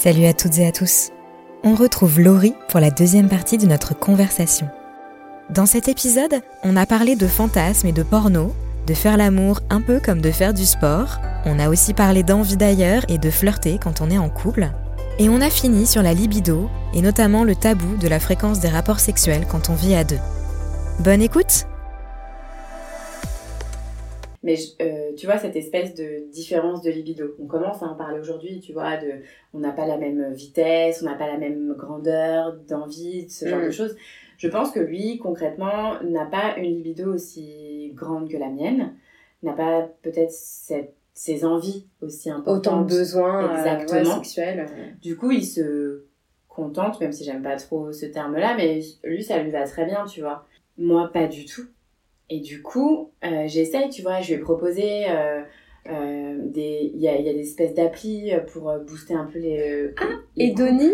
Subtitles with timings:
[0.00, 1.10] Salut à toutes et à tous.
[1.64, 4.68] On retrouve Laurie pour la deuxième partie de notre conversation.
[5.50, 8.52] Dans cet épisode, on a parlé de fantasmes et de porno,
[8.86, 11.18] de faire l'amour un peu comme de faire du sport.
[11.46, 14.68] On a aussi parlé d'envie d'ailleurs et de flirter quand on est en couple.
[15.18, 18.68] Et on a fini sur la libido et notamment le tabou de la fréquence des
[18.68, 20.20] rapports sexuels quand on vit à deux.
[21.00, 21.66] Bonne écoute
[24.80, 28.60] euh, tu vois, cette espèce de différence de libido, on commence à en parler aujourd'hui,
[28.60, 29.12] tu vois, de,
[29.52, 33.60] on n'a pas la même vitesse, on n'a pas la même grandeur d'envie, ce genre
[33.60, 33.66] Mm.
[33.66, 33.96] de choses.
[34.38, 38.94] Je pense que lui, concrètement, n'a pas une libido aussi grande que la mienne,
[39.42, 42.58] n'a pas peut-être cette- ses envies aussi importantes.
[42.66, 44.10] Autant de besoins euh, Exactement.
[44.10, 44.66] ouais, sexuels.
[45.02, 46.04] Du coup, il se
[46.48, 50.04] contente, même si j'aime pas trop ce terme-là, mais lui, ça lui va très bien,
[50.06, 50.46] tu vois.
[50.76, 51.66] Moi, pas du tout.
[52.30, 55.40] Et du coup, euh, j'essaye, tu vois, je lui ai proposé euh,
[55.88, 56.90] euh, des...
[56.94, 59.58] Il y a, il y a des espèces d'applis pour euh, booster un peu les...
[59.58, 59.94] euh,
[60.36, 60.92] les Et Donnie,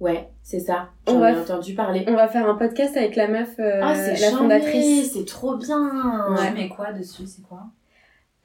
[0.00, 0.90] Ouais, c'est ça.
[1.06, 2.04] On J'en va ai entendu parler.
[2.08, 5.12] on va faire un podcast avec la meuf, euh, Ah, c'est la charmé, fondatrice.
[5.14, 6.26] c'est trop bien.
[6.32, 6.48] Ouais.
[6.48, 7.60] Tu mets quoi dessus C'est quoi?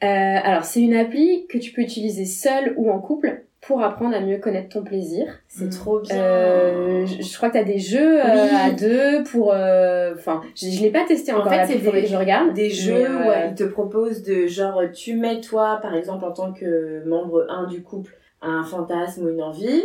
[0.03, 4.15] Euh, alors, c'est une appli que tu peux utiliser seule ou en couple pour apprendre
[4.15, 5.27] à mieux connaître ton plaisir.
[5.47, 5.69] C'est Mm.
[5.69, 6.15] trop bien.
[6.15, 8.49] Euh, je, je crois que t'as des jeux euh, Oui.
[8.55, 9.51] à deux pour...
[9.53, 12.15] euh, Enfin, je, je l'ai pas testé En encore, fait, l'appli, c'est des- que je
[12.15, 12.53] regarde.
[12.53, 16.31] Des jeux euh, où ils te proposent de genre tu mets toi par exemple en
[16.31, 19.83] tant que membre 1 du couple un fantasme ou une envie,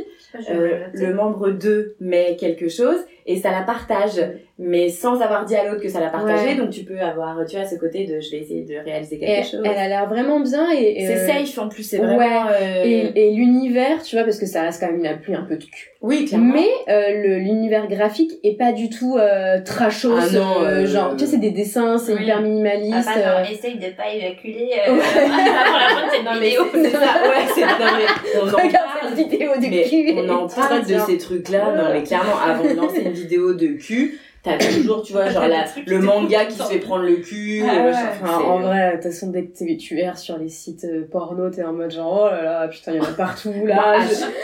[0.48, 4.20] euh, le membre 2 met quelque chose et ça la partage
[4.57, 6.55] mais sans avoir dit à l'autre que ça l'a partagé Ouais.
[6.57, 9.30] donc tu peux avoir tu vois ce côté de je vais essayer de réaliser quelque
[9.39, 9.61] elle, chose.
[9.64, 11.02] elle a l'air vraiment bien et...
[11.02, 14.39] et, C'est euh, safe en plus c'est vraiment euh, Et, et l'univers, tu vois, parce
[14.39, 15.90] que ça reste quand même une appli un peu de cul.
[16.02, 16.55] oui clairement.
[16.55, 20.86] Mais euh, le- l'univers graphique est pas du tout euh, trashos, Ah non, euh, euh,
[20.86, 22.23] genre, tu sais, c'est des dessins, c'est Oui.
[22.23, 23.08] hyper minimaliste.
[23.12, 25.01] Ah, euh, genre, essaye de pas évacuer euh, Ouais.
[25.17, 26.62] avant la fin de cette non mais vidéo.
[26.74, 29.14] c'est ça ouais c'est non mais on en parle.
[29.17, 30.13] Cette vidéo de Mais cul.
[30.17, 31.77] on en Tu parle de ces trucs-là.
[31.77, 35.48] Non, mais clairement, avant de lancer une vidéo de cul, t'as toujours, tu vois, genre
[35.48, 37.64] la, le manga qui se fait prendre le cul.
[37.66, 40.84] Ah ouais, enfin, en vrai, de toute façon, dès que tu erres sur les sites
[40.84, 43.52] euh, porno, t'es en mode genre, oh là là, putain, il y en a partout,
[43.64, 43.74] là.
[43.74, 43.96] Moi,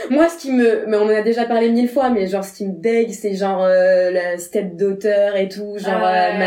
[0.08, 2.42] Je- Moi, ce qui me, mais on en a déjà parlé mille fois, mais genre,
[2.42, 6.38] ce qui me dégue, c'est genre, euh, la step daughter et tout, genre, Ah euh,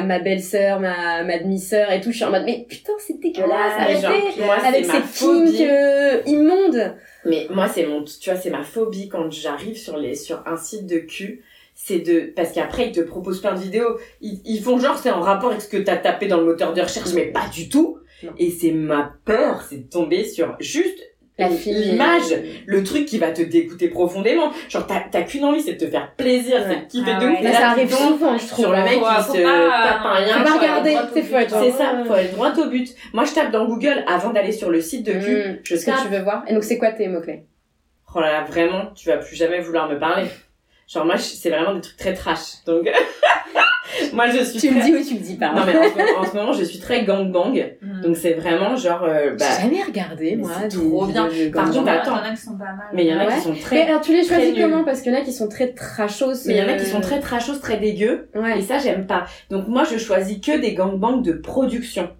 [0.00, 3.18] ma, ma belle-sœur, ma, ma demi-sœur et tout, je suis en mode, mais putain, c'est
[3.20, 4.00] dégueulasse, arrêtez!
[4.00, 4.12] genre,
[4.46, 5.66] moi, Avec ces kinks phobie.
[5.68, 6.94] euh, immondes.
[7.24, 10.56] Mais moi, c'est mon, tu vois, c'est ma phobie quand j'arrive sur les, sur un
[10.56, 11.42] site de cul.
[11.82, 13.98] C'est de, parce qu'après, ils te proposent plein de vidéos.
[14.20, 16.74] Ils, ils font genre, c'est en rapport avec ce que t'as tapé dans le moteur
[16.74, 17.98] de recherche, mais pas du tout.
[18.22, 18.32] Non.
[18.38, 20.98] Et c'est ma peur, c'est de tomber sur juste
[21.38, 21.94] La une fille.
[21.94, 22.34] image,
[22.66, 24.52] le truc qui va te dégoûter profondément.
[24.68, 26.64] Genre, t'as, t'as qu'une envie, c'est de te faire plaisir, Ouais.
[26.68, 27.32] c'est de kiffer Ah de ouais.
[27.38, 27.42] ouf.
[27.44, 28.64] Là, ça arrive souvent, je trouve.
[28.66, 30.42] sur le mec qui se pas- tape un rien.
[30.44, 31.58] Pas regarder, c'est faut être.
[31.62, 32.94] C'est ça, faut aller droit au but.
[33.14, 35.48] Moi, je tape dans Google avant d'aller sur le site de cul.
[35.48, 35.58] Mm.
[35.64, 36.44] Je Ce que tu veux voir?
[36.46, 37.44] Et donc, c'est quoi tes mots-clés?
[38.14, 40.26] Oh là là, vraiment, tu vas plus jamais vouloir me parler.
[40.92, 42.64] Genre, moi, je- c'est vraiment des trucs très trash.
[42.66, 42.88] Donc,
[44.12, 44.90] moi, je suis Tu me très...
[44.90, 45.52] dis ou tu me dis pas.
[45.52, 47.54] Non, mais en ce, moment, en ce moment, je suis très gangbang.
[47.80, 48.00] Mm.
[48.02, 49.04] Donc, c'est vraiment genre...
[49.04, 49.44] euh, bah...
[49.56, 50.50] J'ai jamais regardé, mais moi.
[50.62, 51.28] c'est trop bien.
[51.28, 51.78] de Par gangbang.
[51.84, 52.16] contre, attends.
[52.16, 52.86] Il y en a qui sont pas mal.
[52.92, 53.82] Mais il y en a qui sont Mais très...
[53.82, 54.84] alors, tu les choisis comment?
[54.84, 56.26] Parce qu'il y en a qui sont très trashos.
[56.46, 58.28] Mais il y en a qui euh, sont très trashos, très dégueux.
[58.34, 58.58] Ouais.
[58.58, 59.26] Et ça, j'aime pas.
[59.50, 62.10] Donc, moi, je choisis que des gangbangs de production.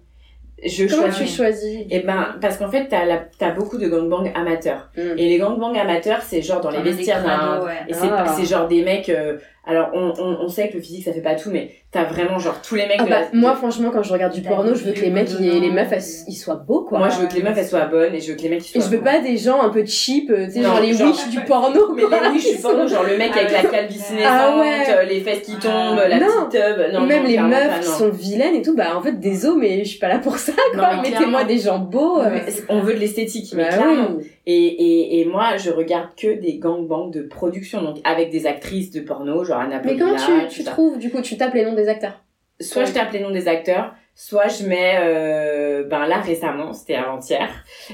[0.63, 1.29] Je Comment choisis...
[1.31, 3.17] tu choisis Eh ben, parce qu'en fait, t'as, la...
[3.39, 4.89] t'as beaucoup de gangbangs amateurs.
[4.95, 5.01] Mm.
[5.17, 7.65] Et les gangbangs amateurs, c'est genre dans les vestiaires d'un...
[7.65, 7.79] ouais.
[7.87, 8.25] Et c'est, Ah.
[8.27, 9.09] c'est genre des mecs...
[9.09, 12.03] euh, Alors, on, on, on sait que le physique, ça fait pas tout, mais t'as
[12.05, 13.39] vraiment genre tous les mecs Ah de bah, la...
[13.39, 15.91] moi, franchement, quand je regarde du porno, je veux que les mecs et les meufs,
[15.91, 16.97] elles- ils soient beaux, quoi.
[16.97, 18.67] Moi, je veux que les meufs, elles soient bonnes, et je veux que les mecs,
[18.73, 18.89] ils Et soient...
[18.89, 21.41] je veux pas des gens un peu cheap, euh, tu sais, genre les wish du
[21.41, 21.93] porno.
[21.93, 22.01] Mais
[22.33, 23.63] les qui suis porno, genre le mec Ah avec ouais.
[23.63, 25.05] la calvitie naissante, Ah ouais.
[25.05, 26.25] les fesses qui tombent, la Non.
[26.49, 26.93] petite tub.
[26.93, 29.19] Non, Ou même non, les meufs pas, qui sont vilaines et tout, bah en fait,
[29.19, 31.01] désolé, mais je suis pas là pour ça, quoi.
[31.03, 32.19] Mettez-moi des gens beaux.
[32.19, 32.39] euh.
[32.67, 34.07] On veut de l'esthétique, mais Bah clairement.
[34.45, 38.91] Et, et, et moi, je regarde que des gangbangs de production, donc avec des actrices
[38.91, 41.73] de porno, genre Anna Mais comment tu, tu trouves, du coup, tu tapes les noms
[41.73, 42.23] des acteurs?
[42.59, 46.95] Soit je tape les noms des acteurs, soit je mets, euh, ben là récemment, c'était
[46.95, 47.49] avant-hier,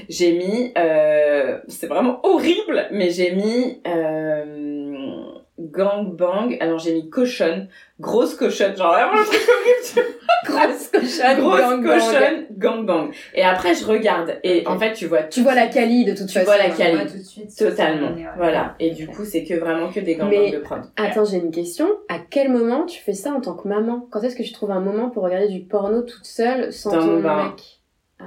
[0.08, 5.24] j'ai mis, euh, c'est vraiment horrible, mais j'ai mis euh,
[5.58, 6.56] gangbang.
[6.60, 7.68] Alors j'ai mis cochonne,
[8.00, 10.00] grosse cochonne, genre vraiment un truc horrible, tu.
[10.44, 13.10] Grosse cochonne, grosse gang, cochonne, gangbang.
[13.34, 16.26] Et après je regarde et en fait tu vois Tu vois la Cali de toute
[16.28, 16.44] Tu façon.
[16.46, 16.70] vois la.
[16.70, 17.06] Cali.
[17.10, 17.56] Tout de suite.
[17.58, 18.14] totalement.
[18.14, 18.24] ouais.
[18.36, 18.76] Voilà.
[18.78, 20.82] Et du coup c'est que vraiment que des gangbangs de prod.
[20.96, 21.88] Attends, j'ai une question.
[22.08, 24.06] À quel moment tu fais ça en tant que maman?
[24.10, 26.98] Quand est-ce que tu trouves un moment pour regarder du porno toute seule sans Dans
[27.00, 27.80] ton mon mec?
[28.20, 28.24] Ah.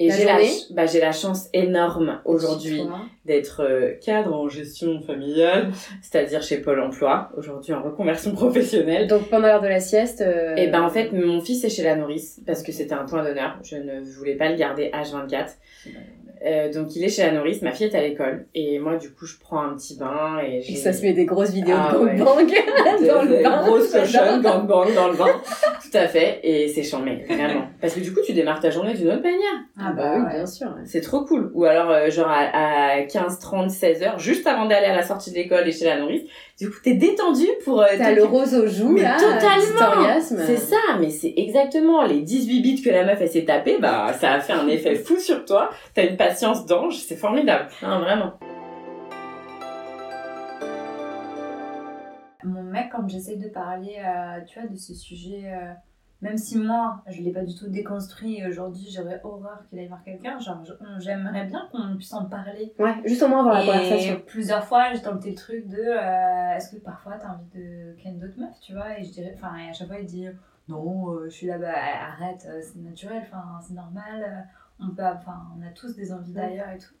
[0.00, 0.38] Et j'ai la,
[0.70, 2.82] bah, j'ai la chance énorme aujourd'hui
[3.24, 5.70] d'être euh, cadre en gestion familiale,
[6.02, 9.06] c'est-à-dire chez Pôle Emploi, aujourd'hui en reconversion professionnelle.
[9.08, 10.20] Donc pendant l'heure de la sieste.
[10.20, 13.04] euh, Et ben en fait, mon fils est chez la nourrice parce que c'était un
[13.06, 13.58] point d'honneur.
[13.64, 15.56] Je ne voulais pas le garder H24.
[16.46, 19.10] Euh, donc il est chez la nourrice, ma fille est à l'école et moi du
[19.12, 21.92] coup je prends un petit bain et Et ça se met des grosses vidéos Ah
[21.94, 22.14] de ouais.
[22.14, 23.62] gangbang de- dans le bain.
[23.66, 24.40] grosse cochonne, J'adore.
[24.42, 25.26] gangbang dans le bain,
[25.82, 28.94] tout à fait et c'est chambé vraiment parce que du coup tu démarres ta journée
[28.94, 29.64] d'une autre manière.
[29.80, 30.34] Ah bah oui, ouais.
[30.34, 30.68] bien sûr.
[30.68, 30.82] ouais.
[30.84, 31.50] C'est trop cool.
[31.54, 35.02] Ou alors, euh, genre à, à 15, 30, 16 heures, juste avant d'aller à la
[35.02, 36.22] sortie de l'école et chez la nourrice,
[36.58, 37.82] du coup, t'es détendu pour...
[37.82, 40.20] Euh, T'as le rose aux joues Mais là, totalement.
[40.20, 44.12] C'est ça, mais c'est exactement les 18 bits que la meuf elle s'est tapée, bah
[44.12, 45.70] ça a fait un effet fou sur toi.
[45.94, 47.68] T'as une patience d'ange, c'est formidable.
[47.80, 48.32] Vraiment.
[52.44, 55.42] Mon mec, quand j'essaye de parler, euh, tu vois, de ce sujet,
[56.20, 59.86] même si moi, je l'ai pas du tout déconstruit et aujourd'hui, j'aurais horreur qu'il aille
[59.88, 60.62] voir quelqu'un, genre,
[60.98, 62.74] j'aimerais bien qu'on puisse en parler.
[62.78, 64.22] Ouais, juste au moins avoir la et conversation.
[64.26, 68.18] plusieurs fois, j'ai tenté le truc de euh, est-ce que parfois t'as envie de ken
[68.18, 70.26] d'autres meufs, tu vois, et je dirais, enfin, et à chaque fois, il dit
[70.68, 74.90] non, euh, je suis là, bah arrête, euh, c'est naturel, enfin, c'est normal, euh, on
[74.94, 76.92] peut, enfin, on a tous des envies d'ailleurs et tout.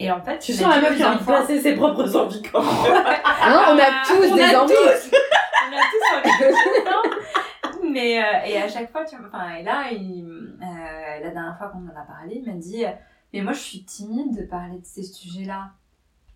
[0.00, 2.42] Et en fait, Tu sens la meuf qui a envie de placer ses propres envies
[2.50, 2.70] quand même.
[3.24, 4.72] Ah, on a tous On des a envies.
[4.74, 5.10] tous.
[5.68, 7.01] on a tous envie de temps.
[7.92, 10.24] Mais euh, et à chaque fois, tu vois, enfin, et là, il,
[10.60, 12.90] euh, la dernière fois qu'on en a parlé, il m'a dit, euh,
[13.32, 15.70] mais moi, je suis timide de parler de ces sujets-là.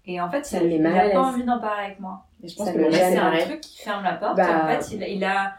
[0.07, 2.27] Et en fait, il, il a pas envie d'en parler avec moi.
[2.43, 4.37] Et je pense Ça que c'est un truc qui ferme la porte.
[4.37, 4.65] Bah.
[4.65, 5.55] En fait, il, il a,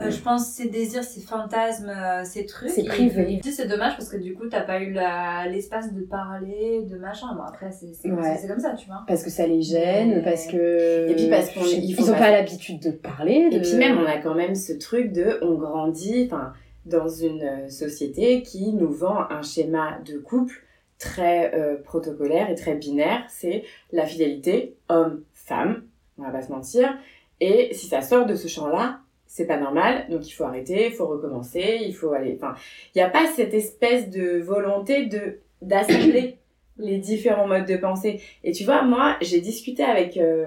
[0.00, 2.70] euh, je pense, ses désirs, ses fantasmes, euh, ses trucs.
[2.70, 3.26] C'est Et privé.
[3.28, 6.82] Il dit c'est dommage parce que du coup, t'as pas eu la- l'espace de parler,
[6.90, 7.34] de machin.
[7.36, 8.36] Bon, après, c'est c'est- Ouais.
[8.48, 9.04] comme ça, tu vois.
[9.06, 11.08] Parce que ça les gêne, Mais- parce que.
[11.10, 13.48] Et puis parce qu'on- je sais- il faut ils ont pas- pas l'habitude de parler.
[13.52, 16.52] Et de- puis même, on a quand même ce truc de, on grandit, enfin,
[16.86, 20.64] dans une euh, société qui nous vend un schéma de couple
[20.98, 23.22] très euh, protocolaire et très binaire.
[23.28, 23.62] C'est
[23.92, 25.82] la fidélité homme-femme,
[26.18, 26.96] on va pas se mentir.
[27.40, 28.98] Et si ça sort de ce champ-là,
[29.34, 32.34] c'est pas normal, donc il faut arrêter, il faut recommencer, il faut aller.
[32.36, 32.54] Enfin,
[32.94, 36.36] il n'y a pas cette espèce de volonté de d'assembler
[36.78, 38.20] les différents modes de pensée.
[38.44, 40.44] Et tu vois, moi, j'ai discuté avec euh,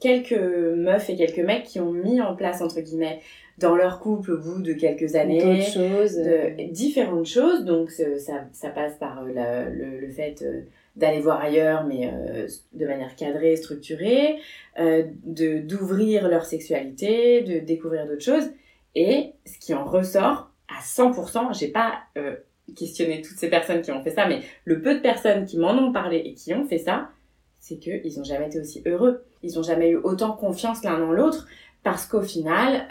[0.00, 0.32] quelques
[0.76, 3.20] meufs et quelques mecs qui ont mis en place, entre guillemets,
[3.58, 6.18] dans leur couple au bout de quelques années, choses.
[6.18, 7.64] euh, de différentes choses.
[7.64, 10.60] Donc ce- ça, ça passe par euh, la- le, le fait euh,
[10.96, 14.38] d'aller voir ailleurs, mais euh, de manière cadrée, structurée,
[14.78, 18.50] euh, de d'ouvrir leur sexualité, de découvrir d'autres choses.
[18.94, 22.36] Et ce qui en ressort à 100%, j'ai pas euh,
[22.76, 25.72] questionné toutes ces personnes qui ont fait ça, mais le peu de personnes qui m'en
[25.72, 27.08] ont parlé et qui ont fait ça,
[27.58, 29.24] c'est qu'ils n'ont jamais été aussi heureux.
[29.42, 31.46] Ils n'ont jamais eu autant confiance l'un dans l'autre
[31.82, 32.86] parce qu'au final,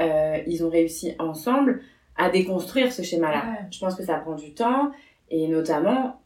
[0.47, 1.81] ils ont réussi ensemble
[2.17, 3.45] à déconstruire ce schéma-là.
[3.45, 3.67] Ouais.
[3.71, 4.91] Je pense que ça prend du temps
[5.31, 6.21] et notamment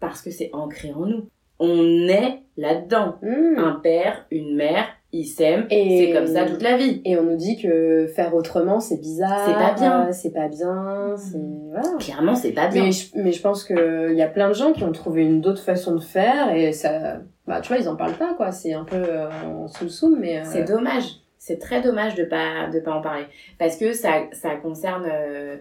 [0.00, 1.28] parce que c'est ancré en nous.
[1.58, 3.16] On est là-dedans.
[3.22, 3.58] hmm.
[3.58, 7.00] Un père, une mère, ils s'aiment, c'est comme ça toute la vie.
[7.06, 9.46] Et on nous dit que faire autrement, c'est bizarre.
[9.46, 10.06] C'est pas bien.
[10.08, 11.14] euh, C'est pas bien.
[11.16, 11.38] C'est.
[11.70, 11.96] Voilà.
[11.98, 12.84] Clairement, c'est pas bien.
[12.84, 15.40] Mais je, mais je pense qu'il y a plein de gens qui ont trouvé une
[15.40, 17.20] d'autres façon de faire et ça.
[17.46, 18.50] Bah, tu vois, ils en parlent pas, quoi.
[18.52, 20.40] C'est un peu euh, en soum-soum, mais.
[20.40, 21.04] euh, C'est dommage.
[21.38, 23.24] C'est très dommage de pas de pas en parler
[23.58, 25.56] parce que ça ça concerne euh,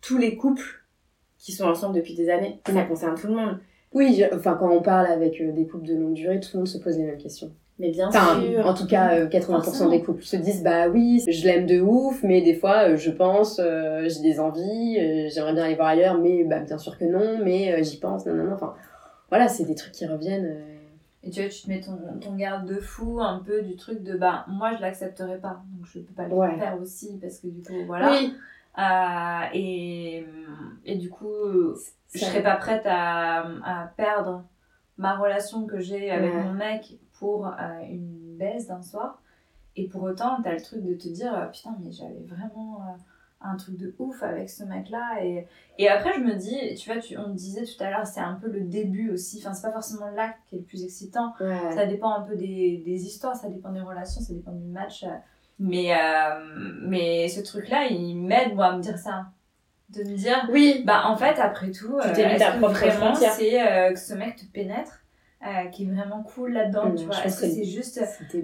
[0.00, 0.84] tous les couples
[1.46, 2.58] qui sont ensemble depuis des années.
[2.66, 3.58] Ça concerne tout le monde.
[3.94, 6.58] Oui, je- enfin, quand on parle avec euh, des couples de longue durée, tout le
[6.58, 7.52] monde se pose les mêmes questions.
[7.78, 8.66] Mais bien Enfin, sûr.
[8.66, 9.90] en tout cas, euh, 80% Forcément.
[9.90, 13.10] des couples se disent bah oui, je l'aime de ouf, mais des fois, euh, je
[13.12, 16.98] pense, euh, j'ai des envies, euh, j'aimerais bien aller voir ailleurs, mais bah bien sûr
[16.98, 18.54] que non, mais euh, j'y pense, non, non, non.
[18.54, 18.74] Enfin,
[19.28, 20.46] voilà, c'est des trucs qui reviennent.
[20.46, 20.72] euh.
[21.22, 24.46] Et tu vois, tu te mets ton, ton garde-fou un peu du truc de bah,
[24.48, 26.56] moi je l'accepterai pas, donc je peux pas le Ouais.
[26.58, 28.10] faire aussi parce que du coup, voilà.
[28.12, 28.32] Oui.
[28.78, 30.26] Euh, et,
[30.84, 31.26] et du coup,
[32.14, 34.44] je serais pas prête à, à perdre
[34.98, 36.42] ma relation que j'ai avec Ouais.
[36.42, 37.52] mon mec pour euh,
[37.88, 39.22] une baisse d'un soir.
[39.76, 42.92] Et pour autant, t'as le truc de te dire euh, putain, mais j'avais vraiment euh,
[43.42, 45.22] un truc de ouf avec ce mec-là.
[45.22, 45.46] Et,
[45.78, 48.34] et après, je me dis, tu vois, tu, on disait tout à l'heure, c'est un
[48.34, 49.38] peu le début aussi.
[49.42, 51.34] Enfin, c'est pas forcément l'acte qui est le plus excitant.
[51.40, 51.72] Ouais.
[51.72, 55.04] Ça dépend un peu des, des histoires, ça dépend des relations, ça dépend du match.
[55.58, 56.40] Mais, euh,
[56.82, 59.26] mais ce truc-là, il m'aide, moi, à me dire ça.
[59.88, 60.82] De me dire, Oui.
[60.84, 63.62] bah en fait, après tout, Tu euh, t'es mis est-ce ta que propre vraiment c'est
[63.62, 65.00] euh, que ce mec te pénètre
[65.46, 67.24] euh, qui est vraiment cool là-dedans, Non, tu vois?
[67.24, 67.98] Est-ce que que c'est juste.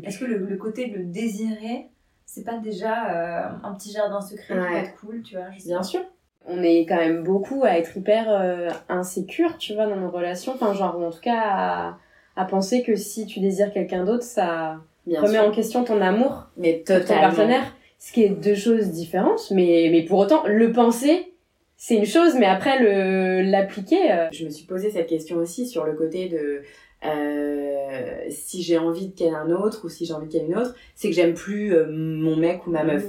[0.05, 1.89] Est-ce que le, le côté de le désirer,
[2.27, 4.79] c'est pas déjà un petit jardin secret qui peut Ouais.
[4.81, 5.51] être cool, tu vois?
[5.51, 6.01] Je Bien sûr.
[6.47, 10.53] on est quand même beaucoup à être hyper euh, insécure, tu vois, dans nos relations.
[10.55, 11.99] Enfin, genre, en tout cas, à,
[12.37, 15.45] à penser que si tu désires quelqu'un d'autre, ça Bien remet sûr.
[15.45, 17.65] en question ton amour Mais pour ton partenaire.
[17.99, 21.35] Ce qui est deux choses différentes, mais, mais pour autant, le penser,
[21.77, 24.11] c'est une chose, mais après, le l'appliquer...
[24.13, 26.63] euh, Je me suis posé cette question aussi sur le côté de
[27.05, 30.57] euh, si j'ai envie de ken un autre ou si j'ai envie de ken une
[30.57, 33.05] autre, c'est que j'aime plus euh, mon mec ou ma meuf.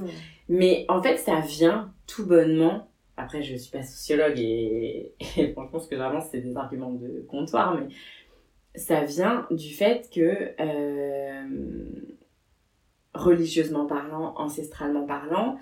[0.50, 2.88] Mais en fait, ça vient tout bonnement.
[3.17, 7.25] Après, je suis pas sociologue et, et franchement, ce que j'avance, c'est des arguments de
[7.27, 7.88] comptoir, mais
[8.75, 11.44] ça vient du fait que, euh,
[13.13, 15.58] religieusement parlant, ancestralement parlant,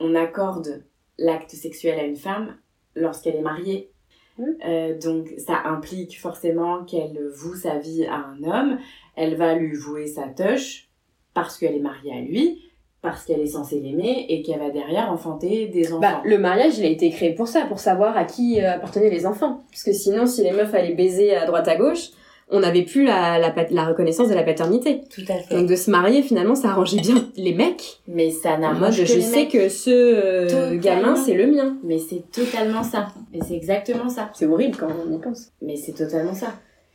[0.00, 0.84] on accorde
[1.18, 2.56] l'acte sexuel à une femme
[2.96, 3.90] lorsqu'elle est mariée.
[4.38, 4.56] Mhm.
[4.66, 8.78] Euh, donc, ça implique forcément qu'elle voue sa vie à un homme.
[9.16, 10.88] Elle va lui vouer sa touche
[11.34, 12.60] parce qu'elle est mariée à lui
[13.04, 16.00] parce qu'elle est censée l'aimer et qu'elle va derrière enfanter des enfants.
[16.00, 19.10] Bah, le mariage, il a été créé pour ça, pour savoir à qui euh, appartenaient
[19.10, 19.62] les enfants.
[19.70, 22.12] Parce que sinon, si les meufs allaient baiser à droite à gauche,
[22.50, 25.00] on n'avait plus la, la, reconnaissance de la paternité.
[25.12, 25.54] Tout à fait.
[25.54, 28.00] Donc de se marier, finalement, ça arrangeait bien les mecs.
[28.06, 29.50] Mais ça n'arrange que je les sais mecs.
[29.50, 31.76] que ce euh, gamin, c'est le mien.
[31.82, 33.08] Mais c'est totalement ça.
[33.32, 34.30] Et c'est exactement ça.
[34.34, 35.52] C'est horrible quand on y pense.
[35.62, 36.54] Mais c'est totalement ça.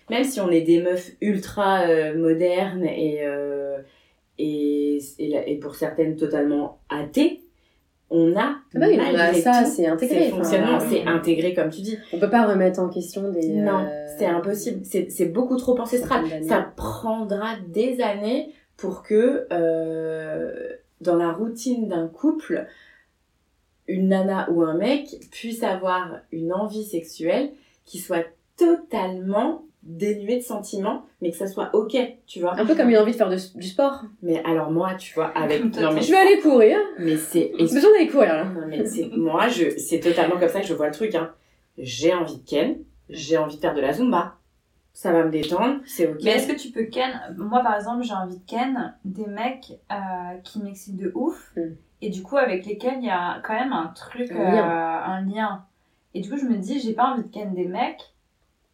[0.10, 3.77] Même si on est des meufs ultra euh, modernes et, euh,
[4.38, 7.41] et, et pour certaines totalement athées,
[8.12, 10.32] on a, Ah bah oui, ça, c'est intégré.
[10.34, 11.98] enfin, euh, c'est intégré comme tu dis.
[12.12, 13.50] On peut pas remettre en question des...
[13.50, 14.80] Non, euh, c'est impossible.
[14.84, 16.25] C'est c'est beaucoup trop ancestral.
[16.48, 20.70] Ça prendra des années pour que euh,
[21.01, 22.66] dans la routine d'un couple,
[23.88, 27.51] une nana ou un mec puisse avoir une envie sexuelle
[27.86, 28.25] qui soit
[28.58, 31.95] totalement dénuée de sentiments, mais que ça soit ok,
[32.27, 32.59] tu vois.
[32.59, 34.03] Un peu comme une envie de faire de- du sport.
[34.21, 36.77] Mais alors moi, tu vois, avec non mais Je vais aller courir.
[37.00, 38.43] mais c'est J'ai besoin d'aller courir, là.
[38.45, 41.31] non, mais c'est moi je c'est totalement comme ça que je vois le truc hein.
[41.77, 42.77] J'ai envie de ken,
[43.09, 44.36] j'ai envie de faire de la zumba.
[44.91, 46.17] Ça va me détendre, c'est ok.
[46.25, 49.79] Mais est-ce que tu peux ken Moi, par exemple, j'ai envie de ken des mecs
[49.91, 49.95] euh,
[50.43, 51.53] qui m'excitent de ouf.
[51.55, 51.62] Mm.
[52.01, 54.65] Et du coup, avec lesquels il y a quand même un truc, Un euh, lien.
[55.05, 55.65] un lien.
[56.13, 58.01] Et du coup, je me dis, j'ai pas envie de ken des mecs.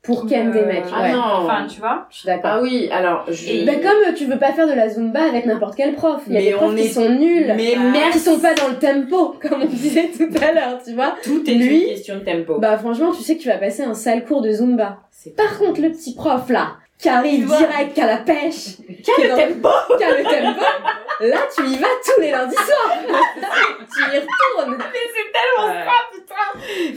[0.06, 1.12] Pour qui ken des mecs, Ah ouais.
[1.14, 1.20] non.
[1.20, 2.06] Enfin, tu vois.
[2.12, 2.52] Je suis d'accord.
[2.54, 5.46] Ah oui, alors je Et- Bah comme tu veux pas faire de la zumba avec
[5.46, 6.22] n'importe quel prof.
[6.28, 7.54] Il y a Mais des profs qui sont nuls.
[7.56, 10.94] mais Ah, qui sont pas dans le tempo, comme on disait tout à l'heure, tu
[10.94, 11.16] vois.
[11.24, 12.60] tout est Lui, une question de tempo.
[12.60, 14.98] Bah franchement, tu sais que tu vas passer un sale cours de zumba.
[15.38, 17.58] Par contre, le petit prof là, qui arrive Tu vois.
[17.58, 20.62] direct à la pêche, qui est dans- tempo qui a le tempo,
[21.22, 22.98] là tu y vas tous les lundis soirs.
[23.94, 24.78] tu y retournes.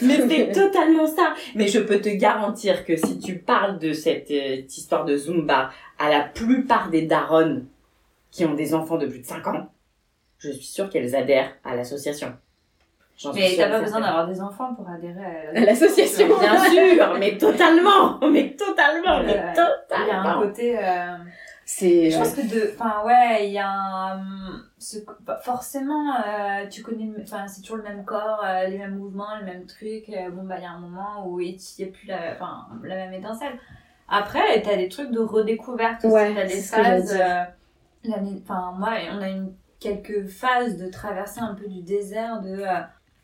[0.02, 1.34] Mais c'est totalement ça.
[1.54, 5.70] Mais je peux te garantir que si tu parles de cette euh, histoire de Zumba
[5.98, 7.66] à la plupart des daronnes
[8.30, 9.68] qui ont des enfants de plus de 5 ans,
[10.38, 12.34] je suis sûre qu'elles adhèrent à l'association.
[13.34, 16.28] Mais t'as pas besoin d'avoir des enfants pour adhérer à l'association.
[16.38, 19.52] Bien sûr, mais totalement, mais totalement, mais Ouais.
[19.54, 20.40] Il y a un totalement.
[20.42, 20.78] côté.
[20.78, 21.16] euh,
[21.64, 22.10] C'est.
[22.10, 22.72] Je pense que de.
[22.74, 24.20] Enfin, ouais, il y a un.
[24.78, 27.06] ce- bah, forcément, euh, tu connais.
[27.06, 30.08] le- Enfin, c'est toujours le même corps, euh, les mêmes mouvements, les mêmes trucs.
[30.10, 32.66] euh, bon, bah, il y a un moment où il n'y a plus la, enfin,
[32.84, 33.58] la même étincelle.
[34.08, 36.14] Après, t'as des trucs de redécouverte aussi.
[36.14, 37.18] Ouais, T'as des phases.
[38.04, 42.64] l'année- Enfin, moi, on a une, quelques phases de traverser un peu du désert de.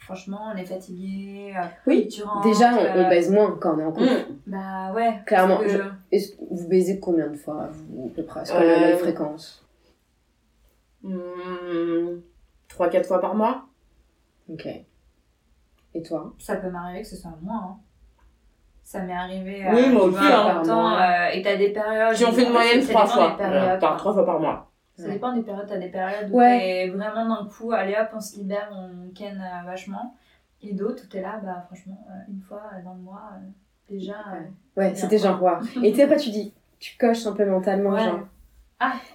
[0.04, 1.54] Euh, franchement, on est fatigué.
[1.56, 4.04] euh, Oui, tu rentres, Déjà, on, on euh, baise moins quand on est en couple.
[4.04, 4.36] Mm.
[4.46, 5.20] Bah, ouais.
[5.26, 5.58] Clairement.
[5.58, 5.78] que- je-
[6.12, 8.42] Est-ce que vous baisez combien de fois, vous, à peu près?
[8.44, 9.60] La Euh, même fréquence
[12.68, 13.66] Trois, quatre fois par mois
[14.50, 14.66] Ok.
[15.96, 16.32] Et toi?
[16.38, 17.56] Ça peut m'arriver que ce soit moins.
[17.62, 17.76] hein.
[18.82, 19.64] Ça m'est arrivé.
[19.72, 20.54] Oui, moi tu aussi, vois, hein.
[20.58, 22.14] longtemps, euh, et t'as des périodes.
[22.16, 23.36] Si on fait une moyenne dépend trois des fois.
[23.38, 23.98] périodes, Voilà, par quoi.
[23.98, 24.70] trois fois par mois.
[24.96, 25.66] Ça dépend des périodes.
[25.68, 26.58] T'as des périodes où Ouais.
[26.58, 30.14] t'es vraiment d'un coup, allez hop, on se libère, on ken euh, vachement.
[30.62, 34.14] Et d'autres où t'es là, bah franchement, euh, une fois dans le mois, euh, déjà.
[34.34, 35.56] euh, Ouais, c'était genre, wow.
[35.82, 38.04] Et tu sais, après, tu dis, tu coches un peu mentalement, Ouais.
[38.04, 38.20] genre.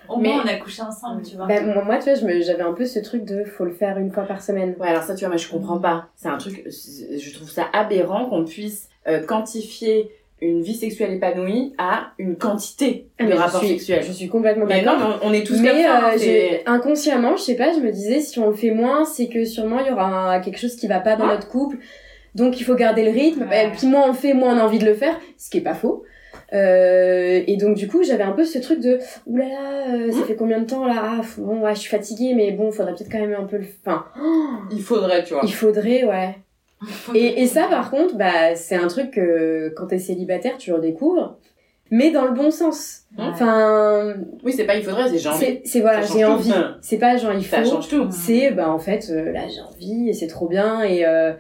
[0.08, 1.46] Au Mais- moins, on a couché ensemble, tu vois.
[1.46, 4.24] Bah, moi, tu vois, j'avais un peu ce truc de faut le faire une fois
[4.24, 4.76] par semaine.
[4.80, 6.08] Ouais, alors ça, tu vois, moi, je comprends pas.
[6.16, 11.74] C'est un truc, je trouve ça aberrant qu'on puisse euh, quantifier une vie sexuelle épanouie
[11.78, 14.04] à une quantité Ah, de je rapports sexuels.
[14.04, 14.98] Je suis complètement non, d'accord.
[15.00, 15.98] mais on on est tous Mais comme ça.
[16.08, 19.06] hein, euh, j'ai- inconsciemment, je sais pas, je me disais, si on le fait moins,
[19.06, 21.34] c'est que sûrement il y aura un- quelque chose qui va pas dans Ouais.
[21.36, 21.78] notre couple.
[22.36, 23.48] Donc il faut garder le rythme.
[23.50, 23.68] Ouais.
[23.68, 25.58] Et puis moins on le fait, moins on a envie de le faire, ce qui
[25.58, 26.04] est pas faux.
[26.54, 30.36] Euh, et donc du coup, j'avais un peu ce truc de oulala, euh, ça fait
[30.36, 30.96] combien de temps là?
[30.98, 33.66] Ah, Bon, ouais, je suis fatiguée, mais bon, faudrait peut-être quand même un peu le.
[33.86, 34.06] Enfin,
[34.72, 35.44] Il faudrait, tu vois.
[35.44, 36.36] il faudrait, ouais.
[37.14, 41.38] Et, et ça, par contre, bah, c'est un truc que quand t'es célibataire, tu redécouvres.
[41.92, 43.02] mais dans le bon sens.
[43.18, 43.26] Ouais.
[43.28, 45.60] Enfin, Oui, c'est pas il faudrait, c'est envie.
[45.66, 46.54] c'est voilà, j'ai envie.
[46.82, 47.56] C'est pas genre il faut.
[47.56, 48.08] Ça change tout.
[48.12, 51.34] C'est bah en fait euh, là j'ai envie et c'est trop bien et euh,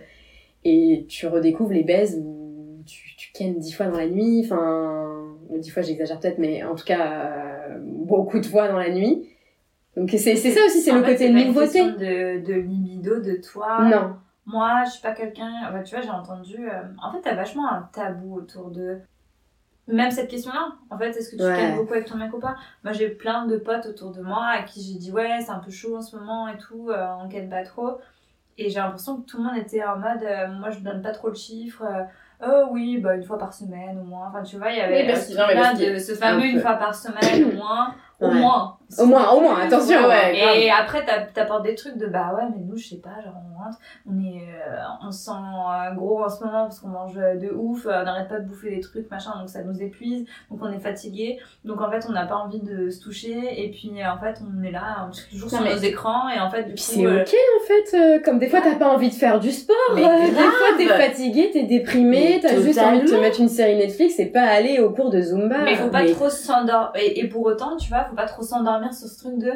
[0.66, 4.42] et tu redécouvres les baises où tu tu kennes dix fois dans la nuit.
[4.44, 5.26] Enfin,
[5.58, 7.22] dix fois j'exagère peut-être, mais en tout cas
[7.70, 9.30] euh, beaucoup de fois dans la nuit.
[9.96, 11.66] Donc c'est c'est ça aussi, c'est le côté pas une nouveauté.
[11.80, 13.84] question de, de libido de toi.
[13.84, 14.16] Non.
[14.52, 15.52] Moi, je suis pas quelqu'un.
[15.72, 16.70] bah, tu vois, j'ai entendu.
[16.70, 19.00] euh, En fait, t'as vachement un tabou autour de.
[19.88, 20.70] Même cette question-là.
[20.92, 21.76] En fait, est-ce que tu Ouais.
[21.76, 22.56] beaucoup avec ton mec ou pas?
[22.84, 25.58] Moi, j'ai plein de potes autour de moi à qui j'ai dit ouais, c'est un
[25.60, 27.98] peu chaud en ce moment et tout, euh, on ken pas trop.
[28.60, 31.12] Et j'ai l'impression que tout le monde était en mode euh, moi, je donne pas
[31.12, 31.84] trop le chiffre.
[31.84, 32.04] euh,
[32.42, 34.28] Oh oui, bah une fois par semaine au moins.
[34.30, 35.46] Enfin, tu vois, il y avait Oui, parce non,
[35.78, 37.94] que- de ce fameux un une fois par semaine au moins.
[38.22, 38.34] Au Ouais.
[38.36, 38.78] moins.
[38.98, 40.08] Au moins, au moins, attention.
[40.08, 40.56] Ouais, grave.
[40.56, 43.34] Et après, t'as- t'apportes des trucs de bah ouais, mais nous, je sais pas, genre
[44.10, 47.52] on est, euh, on se sent euh, gros en ce moment parce qu'on mange de
[47.54, 50.60] ouf, euh, on n'arrête pas de bouffer des trucs, machin, donc ça nous épuise, donc
[50.62, 53.92] on est fatigué, donc en fait, on n'a pas envie de se toucher, et puis
[54.02, 56.40] euh, en fait, on est là, on est toujours Non, sur mais- nos écrans, et
[56.40, 56.92] en fait, du Puis coup.
[56.94, 59.52] c'est euh, ok en fait, euh, comme des fois t'as pas envie de faire du
[59.52, 63.40] sport, Mais euh, des fois t'es fatigué, t'es déprimé, t'as juste envie de te mettre
[63.40, 65.60] une série Netflix et pas aller au cours de Zumba.
[65.64, 66.92] Mais faut pas mais- trop s'endormir.
[66.96, 69.52] Et, et pour autant, tu vois, faut pas trop s'endormir sur ce truc de.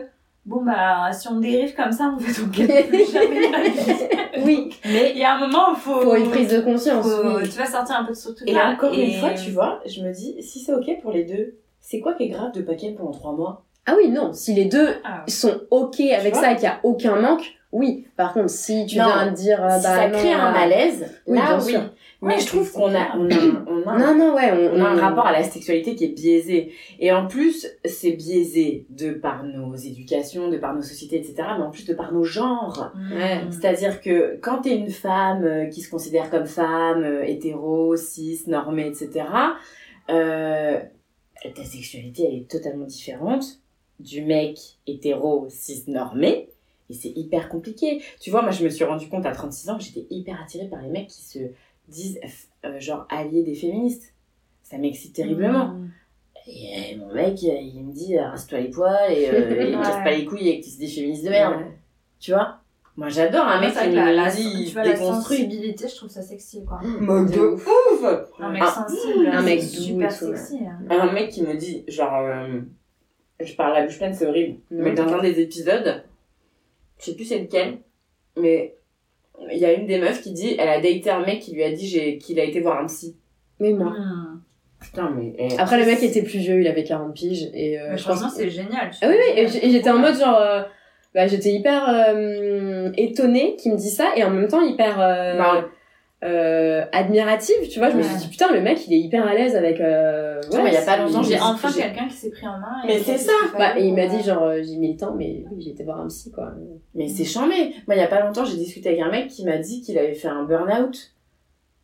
[0.45, 4.43] Bon, bah, si on dérive comme ça, on fait donc plus jamais vie.
[4.43, 6.01] Oui, Mais il y a un moment où faut.
[6.01, 7.05] pour une prise de conscience.
[7.05, 7.43] faut- oui.
[7.50, 8.71] Tu vas sortir un peu de ce Et truc-là.
[8.71, 11.55] encore et- une fois, tu vois, je me dis, si c'est ok pour les deux,
[11.79, 13.63] c'est quoi qui est grave de pas ken pendant trois mois?
[13.85, 16.79] Ah oui, non, si les deux Ah, sont ok avec ça et qu'il y a
[16.83, 18.05] aucun manque, oui.
[18.17, 20.50] Par contre, si tu Non, viens de dire euh, Si bah ça non, crée un
[20.50, 21.71] euh, malaise, oui, là bien oui.
[21.71, 21.81] sûr.
[22.23, 23.35] Mais Ouais, je trouve qu'on a, on a,
[23.67, 26.05] on a, un- Non, non, ouais, on, on a un rapport à la sexualité qui
[26.05, 26.71] est biaisé.
[26.99, 31.35] Et en plus, c'est biaisé de par nos éducations, de par nos sociétés, etc.
[31.57, 32.91] Mais en plus de par nos genres.
[33.13, 33.41] Ouais.
[33.51, 38.41] C'est-à-dire que quand t'es une femme euh, qui se considère comme femme, euh, hétéro, cis,
[38.47, 39.25] normée, etc.,
[40.09, 40.79] euh,
[41.55, 43.59] ta sexualité, elle est totalement différente
[43.99, 46.49] du mec hétéro, cis, normé.
[46.89, 48.01] Et c'est hyper compliqué.
[48.19, 50.67] Tu vois, moi, je me suis rendu compte à 36 ans que j'étais hyper attirée
[50.67, 51.39] par les mecs qui se
[51.87, 52.19] disent,
[52.65, 54.13] euh, genre, alliés des féministes.
[54.61, 55.75] Ça m'excite terriblement.
[56.47, 59.77] Et euh, mon mec, euh, il me dit, rase-toi les poils et, euh, et il
[59.77, 60.03] me casse Ouais.
[60.03, 61.55] pas les couilles et que tu des féministes de merde.
[61.58, 61.71] Ouais.
[62.19, 62.60] Tu vois?
[62.95, 66.21] Moi, j'adore un mec qui me la, dit tu vois, la sensibilité, je trouve ça
[66.21, 66.79] sexy, quoi.
[66.84, 67.63] Mode De ouf
[68.39, 68.71] Un mec Ah.
[68.88, 70.36] sensible, Un mec doux super et tout, ouais.
[70.38, 70.60] sexy.
[70.65, 70.79] hein.
[70.89, 72.60] Un mec qui me dit, genre, euh,
[73.39, 76.03] je parle la bouche pleine, c'est horrible, mais dans un des épisodes,
[76.99, 77.79] je sais plus c'est lequel,
[78.38, 78.75] mais
[79.52, 81.63] il y a une des meufs qui dit, elle a daté un mec qui lui
[81.63, 83.15] a dit j'ai- qu'il a été voir un psy.
[83.60, 83.91] Mais moi.
[83.91, 84.41] Mm.
[84.82, 85.34] Putain, mais.
[85.38, 87.50] eh, Après, le mec était plus vieux, il avait 40 piges.
[87.54, 88.91] Et euh, Mais je pense franchement, c'est génial.
[89.02, 90.38] Ah oui, oui, et j'étais en mode genre.
[90.39, 90.62] euh,
[91.15, 95.38] bah, j'étais hyper euh, étonnée qu'il me dise ça et en même temps hyper euh,
[95.38, 95.65] Bah,
[96.23, 97.89] euh, admirative, tu vois.
[97.89, 99.79] Je me suis dit putain, le mec il est hyper à l'aise avec.
[99.81, 102.59] Euh, Ouais, il y a pas longtemps, J'ai j'ai- enfin quelqu'un qui s'est pris en
[102.59, 102.83] main.
[102.83, 103.31] et Mais c'est ça.
[103.53, 105.62] Bah, fallait et il m'a dit euh, genre euh, j'ai mis le temps, mais oui,
[105.62, 106.51] j'ai été voir un psy quoi.
[106.95, 107.73] Mais c'est chambé.
[107.88, 109.97] Moi, il y a pas longtemps, j'ai discuté avec un mec qui m'a dit qu'il
[109.97, 111.12] avait fait un burn-out.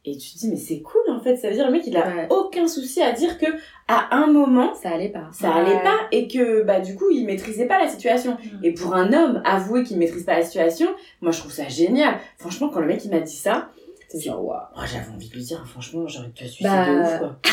[0.05, 1.35] Et tu te dis, mais c'est cool en fait.
[1.35, 2.27] Ça veut dire le mec, il a Ouais.
[2.29, 3.45] aucun souci à dire que
[3.89, 5.27] à un moment, Ça allait pas.
[5.33, 5.59] ça Ouais.
[5.59, 8.33] allait pas et que bah du coup, il maîtrisait pas la situation.
[8.33, 8.63] Mm.
[8.65, 10.87] Et pour un homme, avouer qu'il maîtrise pas la situation,
[11.21, 12.15] moi je trouve ça génial.
[12.37, 13.69] Franchement, quand le mec il m'a dit ça,
[14.09, 14.59] C'est genre waouh.
[14.75, 17.35] oh, j'avais envie de lui dire, franchement, j'aurais pu te suicider Bah, de ouf quoi.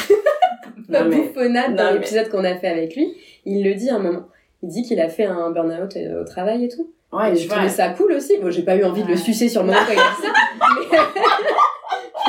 [0.88, 3.14] Non bouffonnade non, dans mais- l'épisode qu'on a fait avec lui,
[3.44, 4.26] il le dit à un moment.
[4.62, 6.90] Il dit qu'il a fait un burn-out euh, au travail et tout.
[7.12, 8.38] ouais, et je trouvais ça cool aussi.
[8.38, 10.22] Bon, j'ai pas eu envie de le sucer sur le moment quand il a dit
[10.22, 10.32] ça.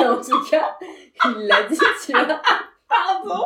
[0.00, 0.76] Mais, en tout cas,
[1.24, 2.40] il l'a dit, tu vois.
[2.88, 3.44] pardon.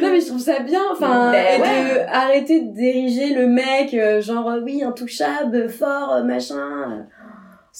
[0.00, 0.80] Non, mais je trouve ça bien.
[0.92, 1.66] Enfin, Ben ouais.
[1.68, 7.06] de arrêter de diriger le mec, euh, genre, oui, intouchable, fort, machin.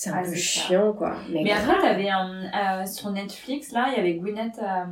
[0.00, 1.16] C'est un Ah, peu chiant, quoi.
[1.28, 4.84] Mais, après, t'avais un, euh, sur Netflix, là, il y avait Gwyneth euh,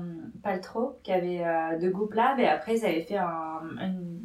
[0.42, 4.24] Paltrow qui avait euh, The Goop Lab et après, ils avaient fait un, une.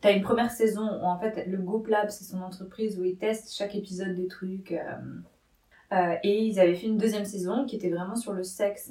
[0.00, 3.14] T'as une première saison où en fait, le Goop Lab, c'est son entreprise où ils
[3.14, 4.72] testent chaque épisode des trucs.
[5.92, 8.90] euh, et ils avaient fait une deuxième saison qui était vraiment sur le sexe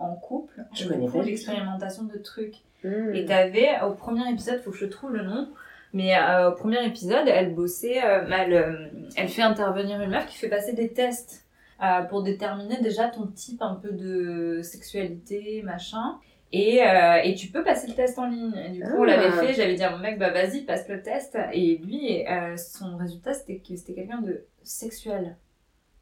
[0.00, 0.60] en couple.
[0.74, 2.62] Je connais pas l'expérimentation de trucs.
[2.82, 3.14] Hmm.
[3.14, 5.48] Et t'avais, au premier épisode, faut que je trouve le nom,
[5.94, 10.26] mais euh, au premier épisode, elle bossait, euh, elle, euh, elle fait intervenir une meuf
[10.26, 11.46] qui fait passer des tests
[11.82, 16.18] euh, pour déterminer déjà ton type un peu de sexualité, machin.
[16.52, 16.80] Et,
[17.24, 18.54] et tu peux passer le test en ligne.
[18.54, 19.06] Et du coup, on Ah.
[19.06, 21.36] l'avait fait, j'avais dit à mon mec, bah vas-y, passe le test.
[21.52, 22.22] Et lui,
[22.56, 25.36] son résultat, c'était que c'était quelqu'un de sexuel.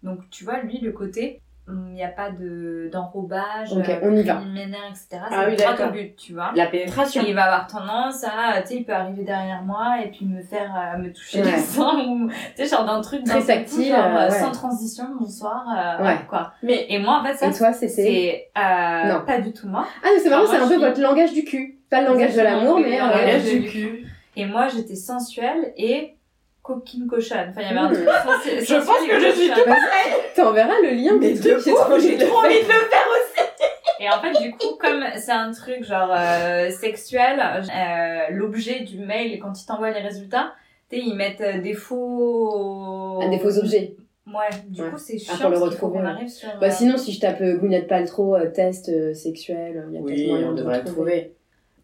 [0.03, 4.16] Donc tu vois, lui, le côté, il n'y a pas de d'enrobage Ok, euh, on
[4.16, 4.35] y va.
[4.35, 5.22] préliminaire, etc.
[5.31, 6.51] Ah oui, droit au but, tu vois.
[6.57, 7.22] La pénétration.
[7.27, 10.42] Il va avoir tendance à, tu sais, il peut arriver derrière moi et puis me
[10.42, 11.53] faire, euh, me toucher Ouais.
[11.53, 14.31] les seins ou, tu sais, genre d'un truc Très tactile, genre, euh, ouais.
[14.40, 15.64] sans transition, bonsoir,
[16.01, 16.16] euh, Ouais.
[16.29, 16.53] quoi.
[16.64, 19.25] Mais Et moi, en fait, ça, Et toi, c'est, euh, Non.
[19.25, 19.87] pas du tout moi.
[20.03, 21.79] Ah, mais c'est marrant, c'est un peu votre langage du cul.
[21.88, 22.90] Pas le langage de l'amour, mais.
[22.90, 24.07] le langage du cul.
[24.35, 26.16] Et moi, j'étais sensuelle et
[26.62, 27.48] coquine cochonne.
[27.51, 27.94] Enfin, il y avait un Hmm.
[27.94, 29.75] truc Je pense que je suis cochonne.
[30.37, 33.07] T'enverras le lien Mais des de trucs, j'ai trop envie de le faire.
[33.11, 33.42] aussi.
[34.01, 38.98] Et en fait, du coup, comme c'est un truc genre euh, sexuel, euh, l'objet du
[38.98, 40.55] mail, quand ils t'envoient les résultats,
[40.90, 43.20] tu ils mettent euh, des faux...
[43.22, 43.96] Ah, des faux objets.
[44.27, 44.33] Ouais,
[44.68, 44.90] du Ouais.
[44.90, 46.07] coup, c'est Ah, chiant pour le retrouver, ouais.
[46.07, 46.48] arrive sur...
[46.61, 49.98] Bah, euh, sinon, si je tape euh, Gwyneth Paltrow, euh, test euh, sexuel, il y
[49.98, 51.35] a peut-être Oui, moyen on de devrait le trouver.